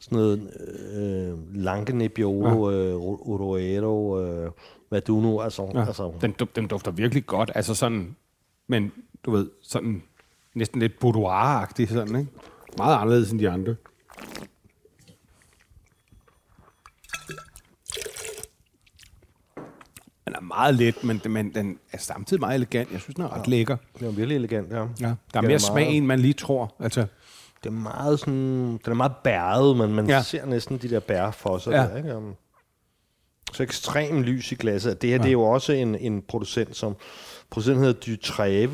[0.00, 0.50] sådan noget
[0.94, 2.76] øh, Lange Nebbiolo, ja.
[2.76, 4.50] øh, Oroero, øh,
[4.88, 5.80] hvad du nu, altså, Ja.
[5.86, 7.50] altså Den, den dufter virkelig godt.
[7.54, 8.16] Altså sådan,
[8.66, 8.92] men
[9.24, 10.02] du ved, sådan
[10.54, 12.30] næsten lidt boudoir-agtig sådan, ikke?
[12.78, 13.74] Meget anderledes end de andre.
[20.24, 22.92] Den er meget let, men, men den er samtidig meget elegant.
[22.92, 23.50] Jeg synes, den er ret ja.
[23.50, 23.76] lækker.
[23.98, 24.76] det er virkelig elegant, ja.
[24.76, 24.82] Ja.
[24.82, 26.74] Der er Den mere meget- smag, end man lige tror.
[26.80, 27.00] Altså,
[27.62, 28.34] Det er meget sådan,
[28.84, 30.22] den er meget bæret, men man Ja.
[30.22, 31.70] ser næsten de der bær for sig.
[31.72, 31.76] Ja.
[31.82, 32.16] Der, ikke?
[32.16, 32.34] Um,
[33.52, 35.02] Så ekstrem lys i glasset.
[35.02, 35.22] Det her, Ja.
[35.22, 36.96] det er jo også en, en producent, som
[37.50, 38.70] producenten hedder Dutreve.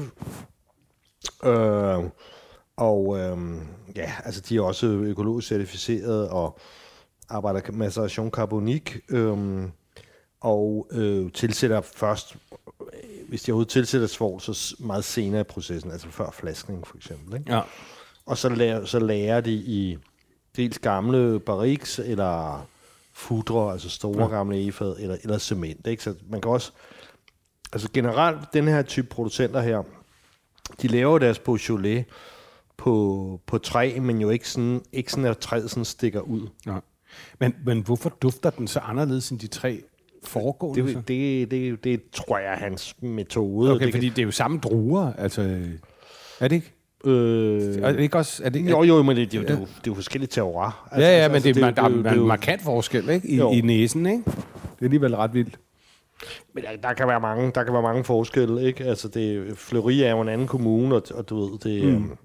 [1.45, 2.05] Øh,
[2.77, 3.39] og øh,
[3.97, 6.59] ja, altså de er også økologisk certificeret og
[7.29, 8.99] arbejder med maceration carbonik.
[9.09, 9.63] Øh,
[10.41, 12.37] og øh, tilsætter først,
[13.29, 17.39] hvis de overhovedet tilsætter svovl, så meget senere i processen, altså før flaskning for eksempel.
[17.39, 17.55] Ikke?
[17.55, 17.61] ja.
[18.27, 19.99] Og så lærer, så lærer de i
[20.57, 22.67] dels gamle barriques, eller
[23.13, 24.29] fudre, altså store ja.
[24.29, 25.87] gamle egefad, eller, eller cement.
[25.87, 26.03] Ikke?
[26.03, 26.73] Så man kan også...
[27.73, 29.83] Altså generelt, den her type producenter her,
[30.83, 32.05] de laver deres Beaujolais
[32.77, 36.49] på, på træ, men jo ikke sådan, ikke sådan, at træet sådan stikker ud.
[36.67, 36.79] ja.
[37.39, 39.83] Men, men hvorfor dufter den så anderledes end de tre
[40.25, 40.93] foregående?
[40.93, 40.99] så?
[41.09, 43.73] Det, det, det, det tror jeg er hans metode.
[43.75, 45.41] Okay, det fordi det er jo samme druer, altså...
[46.41, 46.73] Er det ikke?
[47.05, 48.43] kan, øh, Er det ikke også...
[48.45, 49.83] Er det, ikke jo, jo, men det, det, er jo- det, er jo- det er
[49.87, 50.89] jo forskellige terroir.
[50.97, 53.29] Ja, ja, men det, man, der, jo- er en markant forskel ikke?
[53.29, 53.51] I, Jo.
[53.51, 54.23] i næsen, ikke?
[54.25, 54.33] Det
[54.81, 55.59] er alligevel ret vildt.
[56.55, 58.85] Men der, der, kan være mange, der kan være mange forskelle, ikke?
[58.85, 61.85] Altså, det, Fleury er jo en anden kommune, og, og du ved, det...
[61.89, 61.97] Mm.
[61.97, 62.19] Um,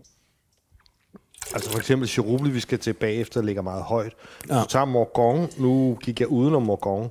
[1.54, 4.14] altså for eksempel Cheruble, vi skal tilbage efter, ligger meget højt.
[4.50, 4.60] Ja.
[4.60, 7.10] du tager Morgon, nu gik jeg udenom Morgon,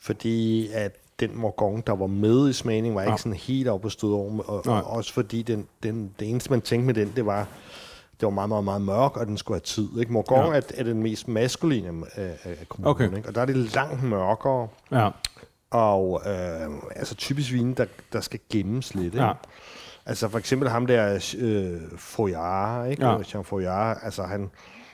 [0.00, 3.16] fordi at den Morgon, der var med i smagningen, var ikke Ja.
[3.16, 4.42] sådan helt oppe at støde over.
[4.42, 4.78] Og, Nej.
[4.78, 7.46] og også fordi den, den, det eneste, man tænkte med den, det var,
[8.20, 9.88] det var meget, meget, meget mørk, og den skulle have tid.
[10.00, 10.12] Ikke?
[10.12, 10.58] Morgon Ja.
[10.58, 13.16] er, er den mest maskuline af, af, af kommunen, Okay.
[13.16, 13.28] ikke?
[13.28, 14.68] og der er det langt mørkere.
[14.92, 15.10] Ja.
[15.70, 19.14] Og øh, altså typisk vine, der, der skal gemmes lidt.
[19.14, 19.24] Ikke?
[19.24, 19.32] Ja.
[20.06, 23.06] Altså for eksempel ham der øh, Foyard, ikke?
[23.06, 23.16] Ja.
[23.34, 24.50] Jean Foyard, altså han,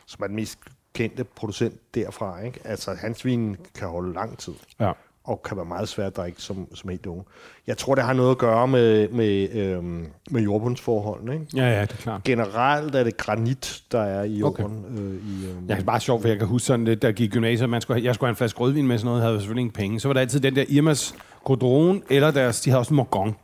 [0.07, 0.59] som er den mest
[0.96, 2.40] kendte producent derfra.
[2.44, 2.61] Ikke?
[2.64, 4.92] Altså hans vin kan holde lang tid, Ja.
[5.24, 7.24] og kan være meget svært at drikke som, som helt unge.
[7.66, 9.85] Jeg tror, det har noget at gøre med, med, øh,
[10.30, 11.32] med jordbundsforholdene.
[11.35, 11.46] Ikke?
[11.56, 12.24] Ja, ja, det er klart.
[12.24, 14.62] Generelt er det granit, der er i Okay.
[14.62, 14.85] jorden.
[14.98, 17.12] Øh, i, øh, Ja, det er bare sjovt, for jeg kan huske sådan lidt, der
[17.12, 19.35] gik gymnasiet, man skulle, have- jeg skulle have en flaske rødvin med sådan noget, havde
[19.35, 20.00] jeg selvfølgelig ingen penge.
[20.00, 23.37] Så var der altid den der Irmas Godron, eller deres, de havde også en Morgon.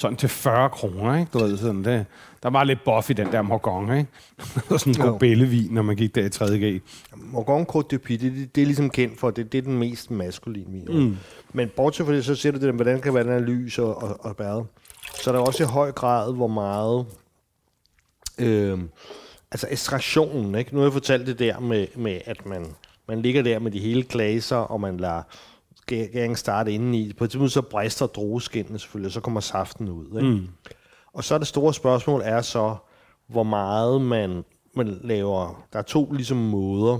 [0.00, 1.30] Sådan til 40 kroner, ikke?
[1.32, 2.06] Du ved, sådan det.
[2.42, 4.10] Der var lidt buff i den der Morgon, ikke?
[4.78, 6.82] Sådan en god bællevin, når man gik der i 3.G.
[7.16, 9.78] Morgon Côte de Pie, det, det, det er ligesom kendt for, det, det er den
[9.78, 10.84] mest maskuline vin.
[10.88, 11.16] Mm.
[11.52, 14.02] Men bortset fra det, så ser du det, der, hvordan kan være den lys og,
[14.02, 14.66] og, og bæret.
[15.14, 17.06] Så er der også i høj grad, hvor meget...
[18.38, 18.78] Øh,
[19.50, 20.74] altså ekstraktionen, ikke?
[20.74, 22.66] Nu har jeg fortalt det der med, med at man,
[23.08, 25.22] man ligger der med de hele glaser, og man lader
[25.90, 27.12] gæringen starte indeni.
[27.12, 30.06] På et tidspunkt så brister drueskinnene selvfølgelig, og så kommer saften ud.
[30.06, 30.30] Ikke?
[30.30, 30.48] Mm.
[31.12, 32.76] Og så er det store spørgsmål er så,
[33.28, 34.44] hvor meget man,
[34.76, 35.64] man laver...
[35.72, 36.98] Der er to ligesom måder,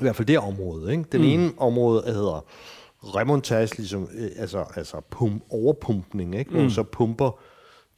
[0.00, 0.92] i hvert fald det område.
[0.92, 1.04] Ikke?
[1.12, 1.26] Den mm.
[1.26, 2.44] ene område hedder
[3.02, 6.50] remontage, ligesom, øh, altså, altså pump, overpumpning, ikke?
[6.50, 7.38] hvor man så pumper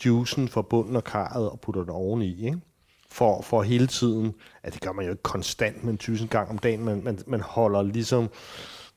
[0.05, 2.45] juicen fra bunden af karret og putter den oveni.
[2.47, 2.61] Ikke?
[3.11, 6.59] For, for hele tiden, at det gør man jo ikke konstant, men tusind gang om
[6.59, 8.29] dagen, men man, man holder ligesom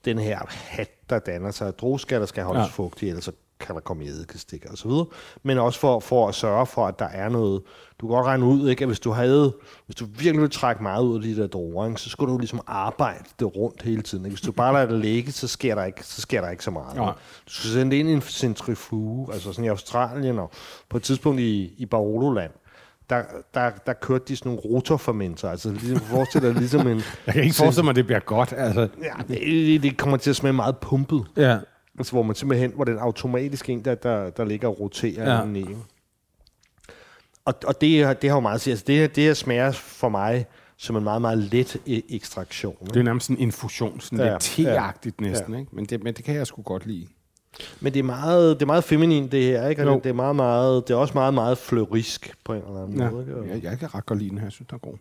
[0.05, 1.79] den her hat, der danner sig.
[1.79, 2.63] Drueskaller skal holdes Ja.
[2.63, 2.69] ja.
[2.71, 5.05] fugtige, ellers så kan der komme eddikestikker og så videre.
[5.43, 7.61] Men også for, for at sørge for, at der er noget.
[8.01, 9.53] Du kan godt regne ud, ikke, at hvis du havde,
[9.85, 12.37] hvis du virkelig ville trække meget ud af de der druer, ikke, så skulle du
[12.37, 14.25] ligesom arbejde det rundt hele tiden.
[14.25, 14.33] Ikke?
[14.35, 16.71] Hvis du bare lader det ligge, så sker der ikke, så sker der ikke så
[16.71, 16.95] meget.
[16.95, 17.05] Nej.
[17.47, 20.51] Du skal sende det ind i en centrifuge, altså sådan i Australien, og
[20.89, 22.51] på et tidspunkt i, i Barolo-land,
[23.09, 26.97] der, der, der kørte de sådan nogle rotorfermenter, altså ligesom, forestil dig ligesom en...
[27.25, 28.81] Jeg kan ikke forestille mig, at det bliver godt, altså.
[28.81, 31.25] Ja, det, det kommer til at smage meget pumpet.
[31.37, 31.57] Ja.
[31.97, 35.53] Altså, hvor man simpelthen, hvor den automatisk en, der, der, der ligger og roterer Ja.
[35.53, 35.77] ikke?
[37.45, 38.71] Og, og det, det har jo meget at sige.
[38.71, 40.45] Altså, det, det her smager for mig
[40.77, 42.75] som en meget, meget let e- ekstraktion.
[42.85, 45.59] Det er nærmest en infusion, sådan Ja, lidt teagtigt næsten, ja.
[45.59, 45.75] ikke?
[45.75, 47.07] Men det, men det kan jeg sgu godt lide.
[47.79, 49.67] Men det er meget, det er meget feminin, det her.
[49.67, 49.81] Ikke?
[49.81, 49.95] Og Jo.
[49.95, 52.99] det, det, er meget, meget, det er også meget, meget fleurisk på en eller anden
[52.99, 53.09] Ja.
[53.09, 53.23] måde.
[53.23, 53.35] Ikke?
[53.39, 54.97] Og- Jeg, jeg kan ret godt lide den her, jeg synes, den er god.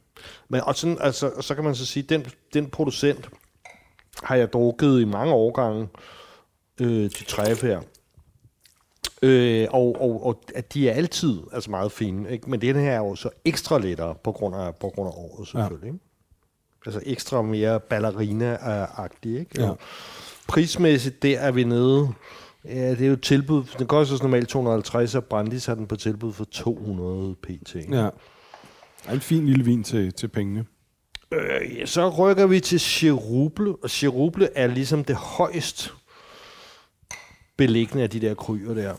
[0.49, 3.29] Men og sådan, altså, og så kan man så sige, den, den producent
[4.23, 5.89] har jeg drukket i mange årgange,
[6.81, 7.81] øh, de træffe her.
[9.23, 12.51] Øh, og, og, og at de er altid altså meget fine, ikke?
[12.51, 15.49] men den her er jo så ekstra lettere på grund af, på grund af året
[15.49, 15.87] selvfølgelig.
[15.87, 15.93] Ja.
[15.93, 15.99] Ikke?
[16.87, 19.39] Altså ekstra mere ballerina-agtig.
[19.39, 19.63] Ikke?
[19.63, 19.69] Ja.
[19.71, 19.79] Og
[20.49, 22.09] prismæssigt, der er vi nede
[22.65, 23.65] Ja, det er jo et tilbud.
[23.79, 27.77] Den koster så normalt 250, og Brandis har den på tilbud for 200 pt.
[27.91, 28.09] Ja.
[29.05, 30.65] Er en fin lille vin til, til pengene.
[31.33, 35.95] Øh, ja, så rykker vi til Cheruble, og Cheruble er ligesom det højst
[37.57, 38.83] beliggende af de der kryer der.
[38.83, 38.95] Jeg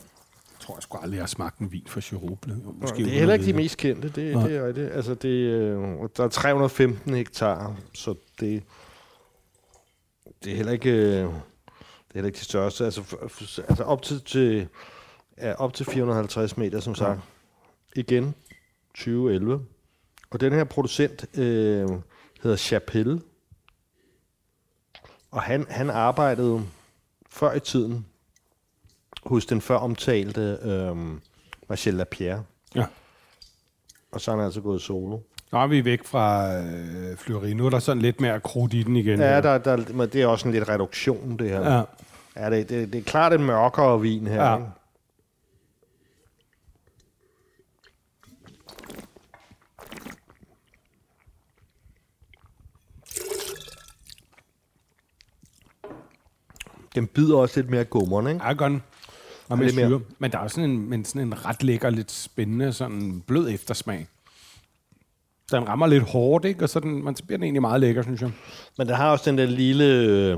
[0.60, 2.56] tror jeg sgu aldrig, jeg har smagt en vin fra Chiroble.
[2.80, 4.90] Måske det er heller ikke de mest kendte, det, det er det.
[4.92, 5.78] Altså det, øh,
[6.16, 8.62] der er 315 hektar, så det,
[10.44, 12.84] det er heller ikke, øh, det er heller ikke de største.
[12.84, 13.16] Altså,
[13.68, 14.68] altså op til, til
[15.38, 17.20] ja, op til 450 meter, som sagt.
[17.96, 18.34] Igen,
[18.94, 19.66] 2011.
[20.30, 21.88] Og den her producent øh,
[22.42, 23.22] hedder Chapelle.
[25.30, 26.66] Og han, han arbejdede
[27.30, 28.06] før i tiden
[29.24, 30.96] hos den før omtalte øh,
[31.68, 32.44] Marcel Lapierre.
[32.74, 32.86] Ja.
[34.12, 35.18] Og så er han altså gået solo.
[35.52, 37.54] Nu er vi væk fra øh, Flyveri.
[37.54, 39.20] Nu er der sådan lidt mere krudt i den igen.
[39.20, 41.76] Ja, der, der, men det er også en lidt reduktion, det her.
[41.76, 41.82] ja.
[42.36, 44.44] Ja, det, det, det er klart en mørkere vin her.
[44.44, 44.56] Ja.
[44.56, 44.66] Ikke?
[56.94, 58.46] Den bider også lidt mere gummeren, ikke?
[58.46, 58.82] Ja, gør den.
[59.48, 59.70] Og mere.
[59.70, 60.00] syre.
[60.18, 63.50] Men der er jo sådan en, men sådan en ret lækker, lidt spændende, sådan blød
[63.50, 64.06] eftersmag.
[65.50, 66.64] Den rammer lidt hårdt, ikke?
[66.64, 68.30] Og så, den, man, bliver den egentlig meget lækker, synes jeg.
[68.78, 70.30] Men den har også den der lille...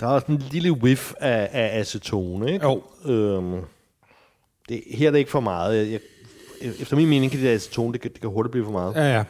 [0.00, 2.66] Der er også en lille whiff af, af acetone, ikke?
[2.66, 2.82] Jo.
[3.04, 3.60] Øhm,
[4.68, 5.92] det, her er det ikke for meget.
[5.92, 6.00] Jeg,
[6.80, 8.94] efter min mening kan det der acetone, det kan, det kan hurtigt blive for meget.
[8.94, 9.24] Ja, ja.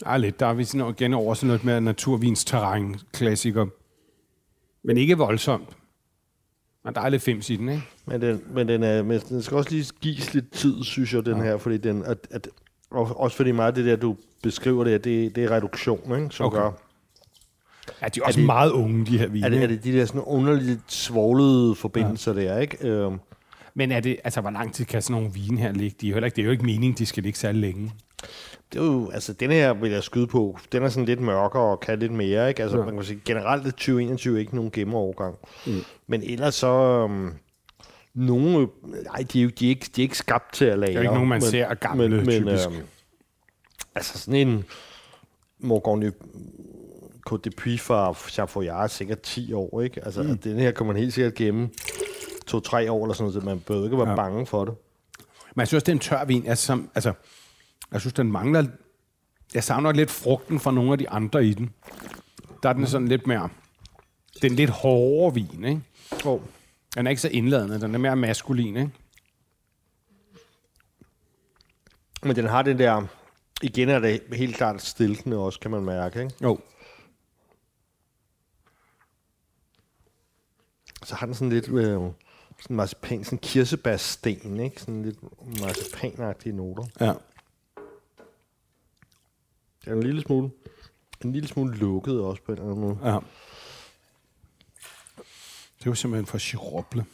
[0.00, 0.40] Der er lidt.
[0.40, 3.66] Der er vi sådan igen over sådan noget med naturvins terræn klassiker.
[4.84, 5.68] Men ikke voldsomt.
[6.84, 7.82] Men der er lidt fems i den, ikke?
[8.06, 11.26] Men den, men den, er, men den skal også lige gives lidt tid, synes jeg,
[11.26, 11.42] den ja.
[11.42, 12.48] her, fordi den, at, at,
[12.94, 16.34] og også fordi meget af det der, du beskriver det, det, det er reduktion, ikke,
[16.34, 16.58] som Okay.
[16.58, 16.70] gør.
[18.02, 19.46] Ja, de er også det- meget unge, de her vine.
[19.46, 22.40] Er det, er det de der sådan underligt svoglede forbindelser ja.
[22.40, 22.88] der, ikke?
[22.88, 23.18] Øhm,
[23.74, 25.96] Men er det, altså, hvor lang tid kan sådan nogle vine her ligge?
[26.00, 27.92] De er heller ikke, det er jo ikke meningen, de skal ligge særlig længe.
[28.72, 31.62] det er jo, altså den her vil jeg skyde på, den er sådan lidt mørkere
[31.62, 32.62] og kan lidt mere, ikke?
[32.62, 32.84] Altså ja.
[32.84, 35.34] man kan sige, generelt er 2021 ikke nogen gemmerovergang.
[35.66, 35.72] Mm.
[36.06, 36.68] Men ellers så,
[37.10, 37.32] øhm,
[38.14, 40.92] nogle, nej, de er jo de er ikke, de er ikke skabt til at lagre.
[40.92, 42.68] Det er ikke nogen, man men, ser er gamle, men, men, typisk.
[42.68, 42.82] Øhm,
[43.94, 44.64] altså sådan en
[45.58, 46.12] Morgon
[47.30, 50.04] Côte de Puy fra Chafoyard er sikkert 10 år, ikke?
[50.04, 50.38] Altså mm.
[50.38, 51.70] den her kan man helt sikkert gemme
[52.46, 54.16] to-tre år eller sådan noget, så man bør ikke være Ja.
[54.16, 54.74] bange for det.
[55.54, 56.46] Men jeg synes, det er en tør vin.
[56.46, 57.12] Altså, som, altså,
[57.92, 58.64] jeg synes, den mangler...
[59.54, 61.70] Jeg savner lidt frugten fra nogle af de andre i den.
[62.62, 63.48] Der er den sådan lidt mere...
[64.42, 65.80] Den er lidt hårdere vin, ikke?
[66.24, 66.40] Oh.
[66.94, 67.80] Den er ikke så indladende.
[67.80, 68.90] Den er mere maskulin, ikke?
[72.22, 73.06] Men den har den der,
[73.62, 76.34] igen er det helt klart stiltende også, kan man mærke, ikke?
[76.42, 76.58] Jo.
[81.04, 82.00] Så har den sådan lidt øh,
[82.60, 84.80] sådan marcipan, sådan kirsebærsten, ikke?
[84.80, 85.18] Sådan lidt
[85.60, 86.84] marcipanagtige noter.
[87.00, 87.12] Ja.
[89.84, 90.50] Det er en lille smule,
[91.24, 92.98] en lille smule lukket også på en eller anden måde.
[93.04, 93.18] ja.
[95.84, 97.04] Det er jo simpelthen for chirople.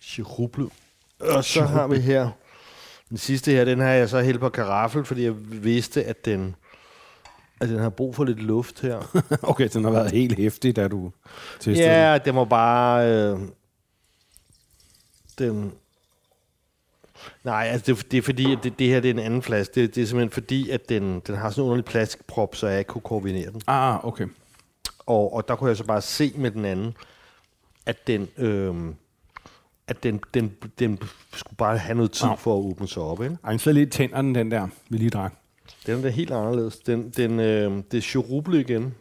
[0.00, 0.68] Chiruble.
[1.20, 2.30] Og så har vi her,
[3.08, 6.56] den sidste her, den har jeg så hældt på karaffel, fordi jeg vidste, at den,
[7.60, 9.22] at den har brug for lidt luft her.
[9.42, 11.12] okay, den har været helt hæftig, da du
[11.54, 11.84] testede den.
[11.84, 13.10] Ja, det må bare...
[13.10, 13.38] Øh,
[15.38, 15.72] den...
[17.44, 19.74] Nej, altså det, det er fordi, at det, det her det er en anden flaske.
[19.74, 22.78] Det, det er simpelthen fordi, at den, den har sådan en underlig plastikprop, så jeg
[22.78, 23.62] ikke kunne kombinere den.
[23.66, 24.26] Ah, okay.
[25.06, 26.96] Og, og der kunne jeg så bare se med den anden,
[27.86, 28.74] at den, øh,
[29.88, 30.98] at den, den, den
[31.34, 32.34] skulle bare have noget tid Ja.
[32.34, 33.22] for at åbne sig op.
[33.22, 33.36] Ikke?
[33.44, 35.34] Ej, sidder lidt tænderne, den der, vi lige drak.
[35.86, 36.76] Den er da helt anderledes.
[36.78, 38.94] Den, den, øh, det er cheruble igen.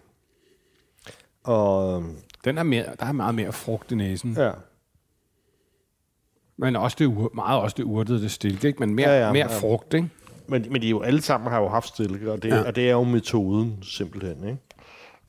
[1.43, 2.08] Og øh,
[2.46, 4.34] Den er mere, der er meget mere frugt i næsen.
[4.38, 4.52] Ja.
[6.58, 8.80] Men også det, ur, meget også det urtede, det stilke, ikke?
[8.80, 9.60] Men mere, ja, Ja, mere ja.
[9.60, 10.10] frugt, ikke?
[10.48, 12.63] Men, men de jo alle sammen har jo haft stilke, og det, ja.
[12.67, 14.43] og det er jo metoden simpelthen.
[14.48, 14.58] Ikke?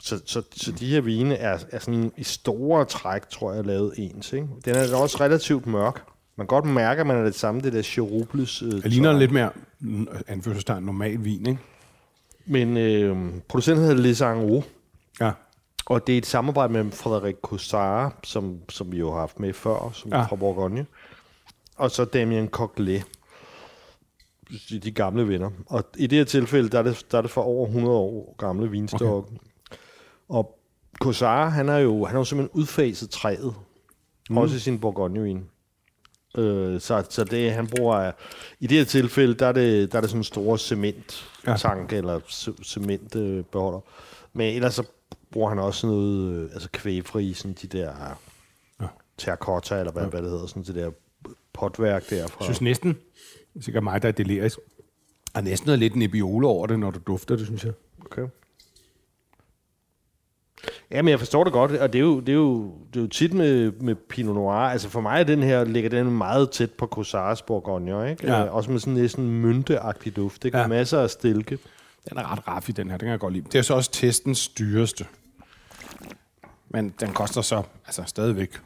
[0.00, 3.94] Så, så, så de her vine er, er sådan i store træk, tror jeg, lavet
[3.96, 4.32] ens.
[4.32, 4.48] Ikke?
[4.64, 6.04] Den er da også relativt mørk.
[6.36, 8.62] Man kan godt mærke, at man er det samme, det der cherubles.
[8.62, 9.50] Øh, Det ligner lidt mere,
[10.26, 11.60] anførselstegn, normal vin, ikke?
[12.46, 14.62] Men øh, producenten hedder Les Angro,
[15.20, 15.30] Ja.
[15.86, 19.52] og det er et samarbejde med Frederik Cossard, som, som vi jo har haft med
[19.52, 20.22] før, som Ja.
[20.22, 20.86] fra Bourgogne.
[21.76, 23.04] Og så Damien Coquelet.
[24.70, 25.50] De, de gamle venner.
[25.66, 28.34] Og i det her tilfælde, der er det, der er det for over 100 år
[28.38, 29.06] gamle vinstokke.
[29.06, 29.36] Okay.
[30.28, 30.58] Og
[31.00, 33.54] Cossard, han har jo, han har jo simpelthen udfaset træet.
[34.30, 34.36] Mm.
[34.36, 35.44] Også i sin Bourgogne-vin.
[36.38, 38.12] Øh, så, så det, han bruger...
[38.60, 41.96] I det her tilfælde, der er det, der er det sådan en store cementtank, ja.
[41.96, 43.80] eller ce- cementbeholder.
[44.32, 44.86] Men ellers så
[45.30, 47.92] bruger han også noget, øh, altså kvægfri, sådan de der
[49.18, 50.08] terracotta, eller hvad, ja.
[50.08, 50.90] hvad det hedder, sådan det der
[51.52, 52.26] potværk der.
[52.26, 52.36] Fra.
[52.40, 52.88] Jeg synes næsten,
[53.54, 54.58] det er sikkert mig, der er delirisk,
[55.34, 57.72] er næsten noget lidt Nebbiolo over det, når du dufter det, synes jeg.
[60.94, 60.98] Okay.
[60.98, 63.00] Ja, men jeg forstår det godt, og det er jo, det er jo, det er
[63.00, 64.54] jo tit med, med Pinot Noir.
[64.54, 68.26] Altså for mig er den her, ligger den meget tæt på Corsars Bourgogne, ikke?
[68.26, 68.44] Ja.
[68.44, 70.56] Øh, også med sådan næsten mynteagtig duft, ikke?
[70.56, 70.62] Ja.
[70.62, 70.68] Ja.
[70.68, 71.58] Masser af stilke.
[72.10, 73.44] Den er ret raff i den her, den kan jeg godt lide.
[73.52, 75.06] Det er så også testens dyreste.
[76.68, 78.60] Men den koster så altså stadigvæk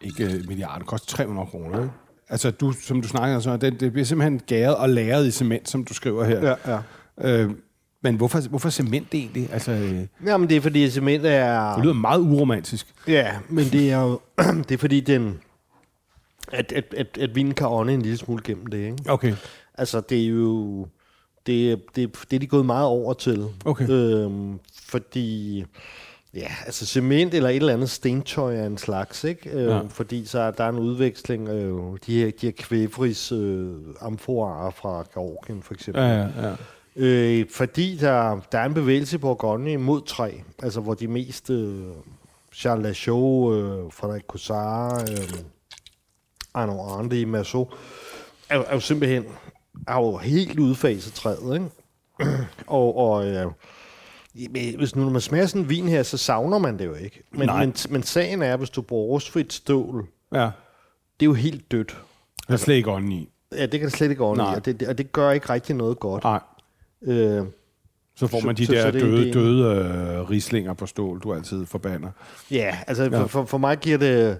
[0.00, 0.78] ikke øh, milliarder.
[0.78, 1.78] Den koster 300 kroner.
[1.78, 1.92] Ikke?
[2.28, 5.68] Altså, du, som du snakker så, det, det bliver simpelthen gæret og lagret i cement,
[5.68, 6.56] som du skriver her.
[6.66, 6.78] ja.
[7.18, 7.50] Øh,
[8.04, 9.48] men hvorfor, hvorfor cement egentlig?
[9.52, 11.82] Altså, øh, det Jamen, det er fordi cement er...
[11.82, 12.86] lyder meget uromantisk.
[13.08, 14.20] Ja, men det er jo...
[14.68, 15.40] det er fordi den...
[16.52, 18.96] At, at, at, at vinen kan ånde en lille smule gennem det, ikke?
[19.08, 19.34] Okay.
[19.74, 20.86] Altså, det er jo...
[21.46, 23.46] Det, det, det er de gået meget over til.
[23.64, 23.88] Okay.
[23.90, 25.64] Øhm, fordi...
[26.34, 29.50] Ja, altså cement eller et eller andet stentøj af en slags, ikke?
[29.50, 29.80] Øh, Ja.
[29.88, 31.48] Fordi så er der en udveksling.
[31.48, 31.74] Øh,
[32.06, 36.02] de her, de her kvæfris øh, amforarer fra Georgien, for eksempel.
[36.02, 36.54] Ja, ja, ja.
[36.96, 40.30] Øh, fordi der, der er en bevægelse i Bourgogne mod træ,
[40.62, 41.80] altså hvor de mest øh,
[42.54, 45.38] Charles Lachaux, øh, Frederik Cossard, øh,
[46.54, 47.68] Arnaud Arnde, Massot,
[48.48, 49.24] er, jo- er jo simpelthen
[49.88, 51.66] er jo helt udfaset træet, ikke?
[52.66, 53.46] og, og øh,
[54.76, 57.22] hvis nu når man smager sådan en vin her, så savner man det jo ikke.
[57.30, 57.64] Men, Nej.
[57.66, 60.38] men, men sagen er, hvis du bruger rustfrit stål, ja.
[61.20, 61.96] det er jo helt dødt.
[62.48, 63.28] Der er slet ikke ånden i.
[63.52, 64.54] Ja, det kan det slet ikke ordentligt, Nej.
[64.56, 66.24] og det, det, og det gør ikke rigtig noget godt.
[66.24, 66.40] Nej.
[67.04, 67.44] Øh,
[68.16, 69.32] Så får Så- man de så- der så det er døde, ideen.
[69.34, 69.64] døde
[70.18, 72.08] øh, rislinger på stål, du altid forbander.
[72.50, 73.22] Ja, altså Ja.
[73.24, 74.38] For, for, mig giver det...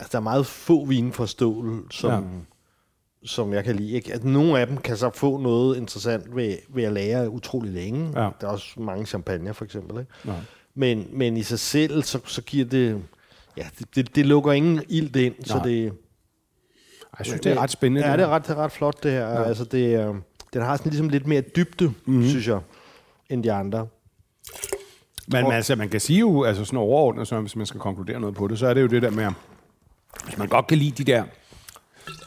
[0.00, 2.18] Altså, der er meget få vine fra stål, som, Ja.
[3.26, 3.92] som jeg kan lide.
[3.92, 4.12] Ikke?
[4.12, 8.20] Altså, nogle af dem kan så få noget interessant ved, ved at lære utrolig længe.
[8.22, 8.28] Ja.
[8.40, 9.98] Der er også mange champagne, for eksempel.
[10.00, 10.12] Ikke?
[10.26, 10.32] Ja.
[10.74, 13.02] Men, men i sig selv, så, så giver det...
[13.56, 15.64] Ja, det, det, det lukker ingen ild ind, så Nej.
[15.66, 15.92] det...
[17.18, 18.06] Jeg synes, det er ret spændende.
[18.06, 19.28] Ja, det det er ret, det er ret flot, det her.
[19.28, 19.42] Ja.
[19.44, 20.14] Altså, det, er-
[20.54, 21.94] den har sådan ligesom lidt mere dybde, Mhm.
[22.06, 22.28] mm-hmm.
[22.28, 22.58] synes jeg,
[23.30, 23.86] end de andre.
[25.28, 28.20] Men, men altså, man kan sige jo, altså sådan overordnet, så hvis man skal konkludere
[28.20, 29.28] noget på det, så er det jo det der med,
[30.24, 31.24] hvis man godt kan lide de der,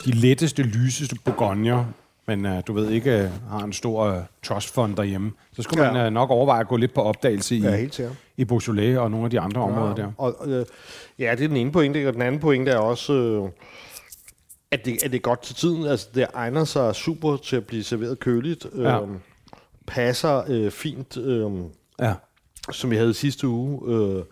[0.05, 1.85] de letteste, lyseste bourgogner,
[2.27, 5.91] men uh, du ved ikke, uh, har en stor uh, trustfond derhjemme, så skulle ja.
[5.93, 8.15] Man uh, nok overveje at gå lidt på opdagelse i, Ja, helt sikkert.
[8.37, 9.67] i Beaujolais og nogle af de andre ja.
[9.67, 10.11] områder der.
[10.17, 10.65] Og, og, øh,
[11.19, 13.49] ja, det er den ene pointe, og den anden pointe er også, øh,
[14.71, 15.85] at, det, at det er godt til tiden.
[15.85, 18.65] Altså, det egner sig super til at blive serveret køligt.
[18.77, 18.99] Ja.
[19.87, 21.51] Passer øh, fint, øh,
[21.99, 22.13] Ja.
[22.71, 23.93] som vi havde sidste uge.
[23.95, 24.23] Øh,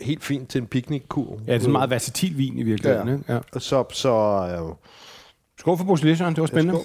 [0.00, 1.40] helt fint til en piknikkur.
[1.46, 3.08] ja, det er en meget versatil vin i virkeligheden.
[3.08, 3.14] Ja.
[3.14, 3.32] Ikke?
[3.32, 3.40] Ja.
[3.58, 4.74] Så, så øh,
[5.58, 6.34] Skål for Beaujolais, Søren.
[6.34, 6.74] det var spændende.
[6.74, 6.84] skål.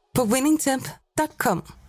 [0.13, 1.80] på winningtemp.com.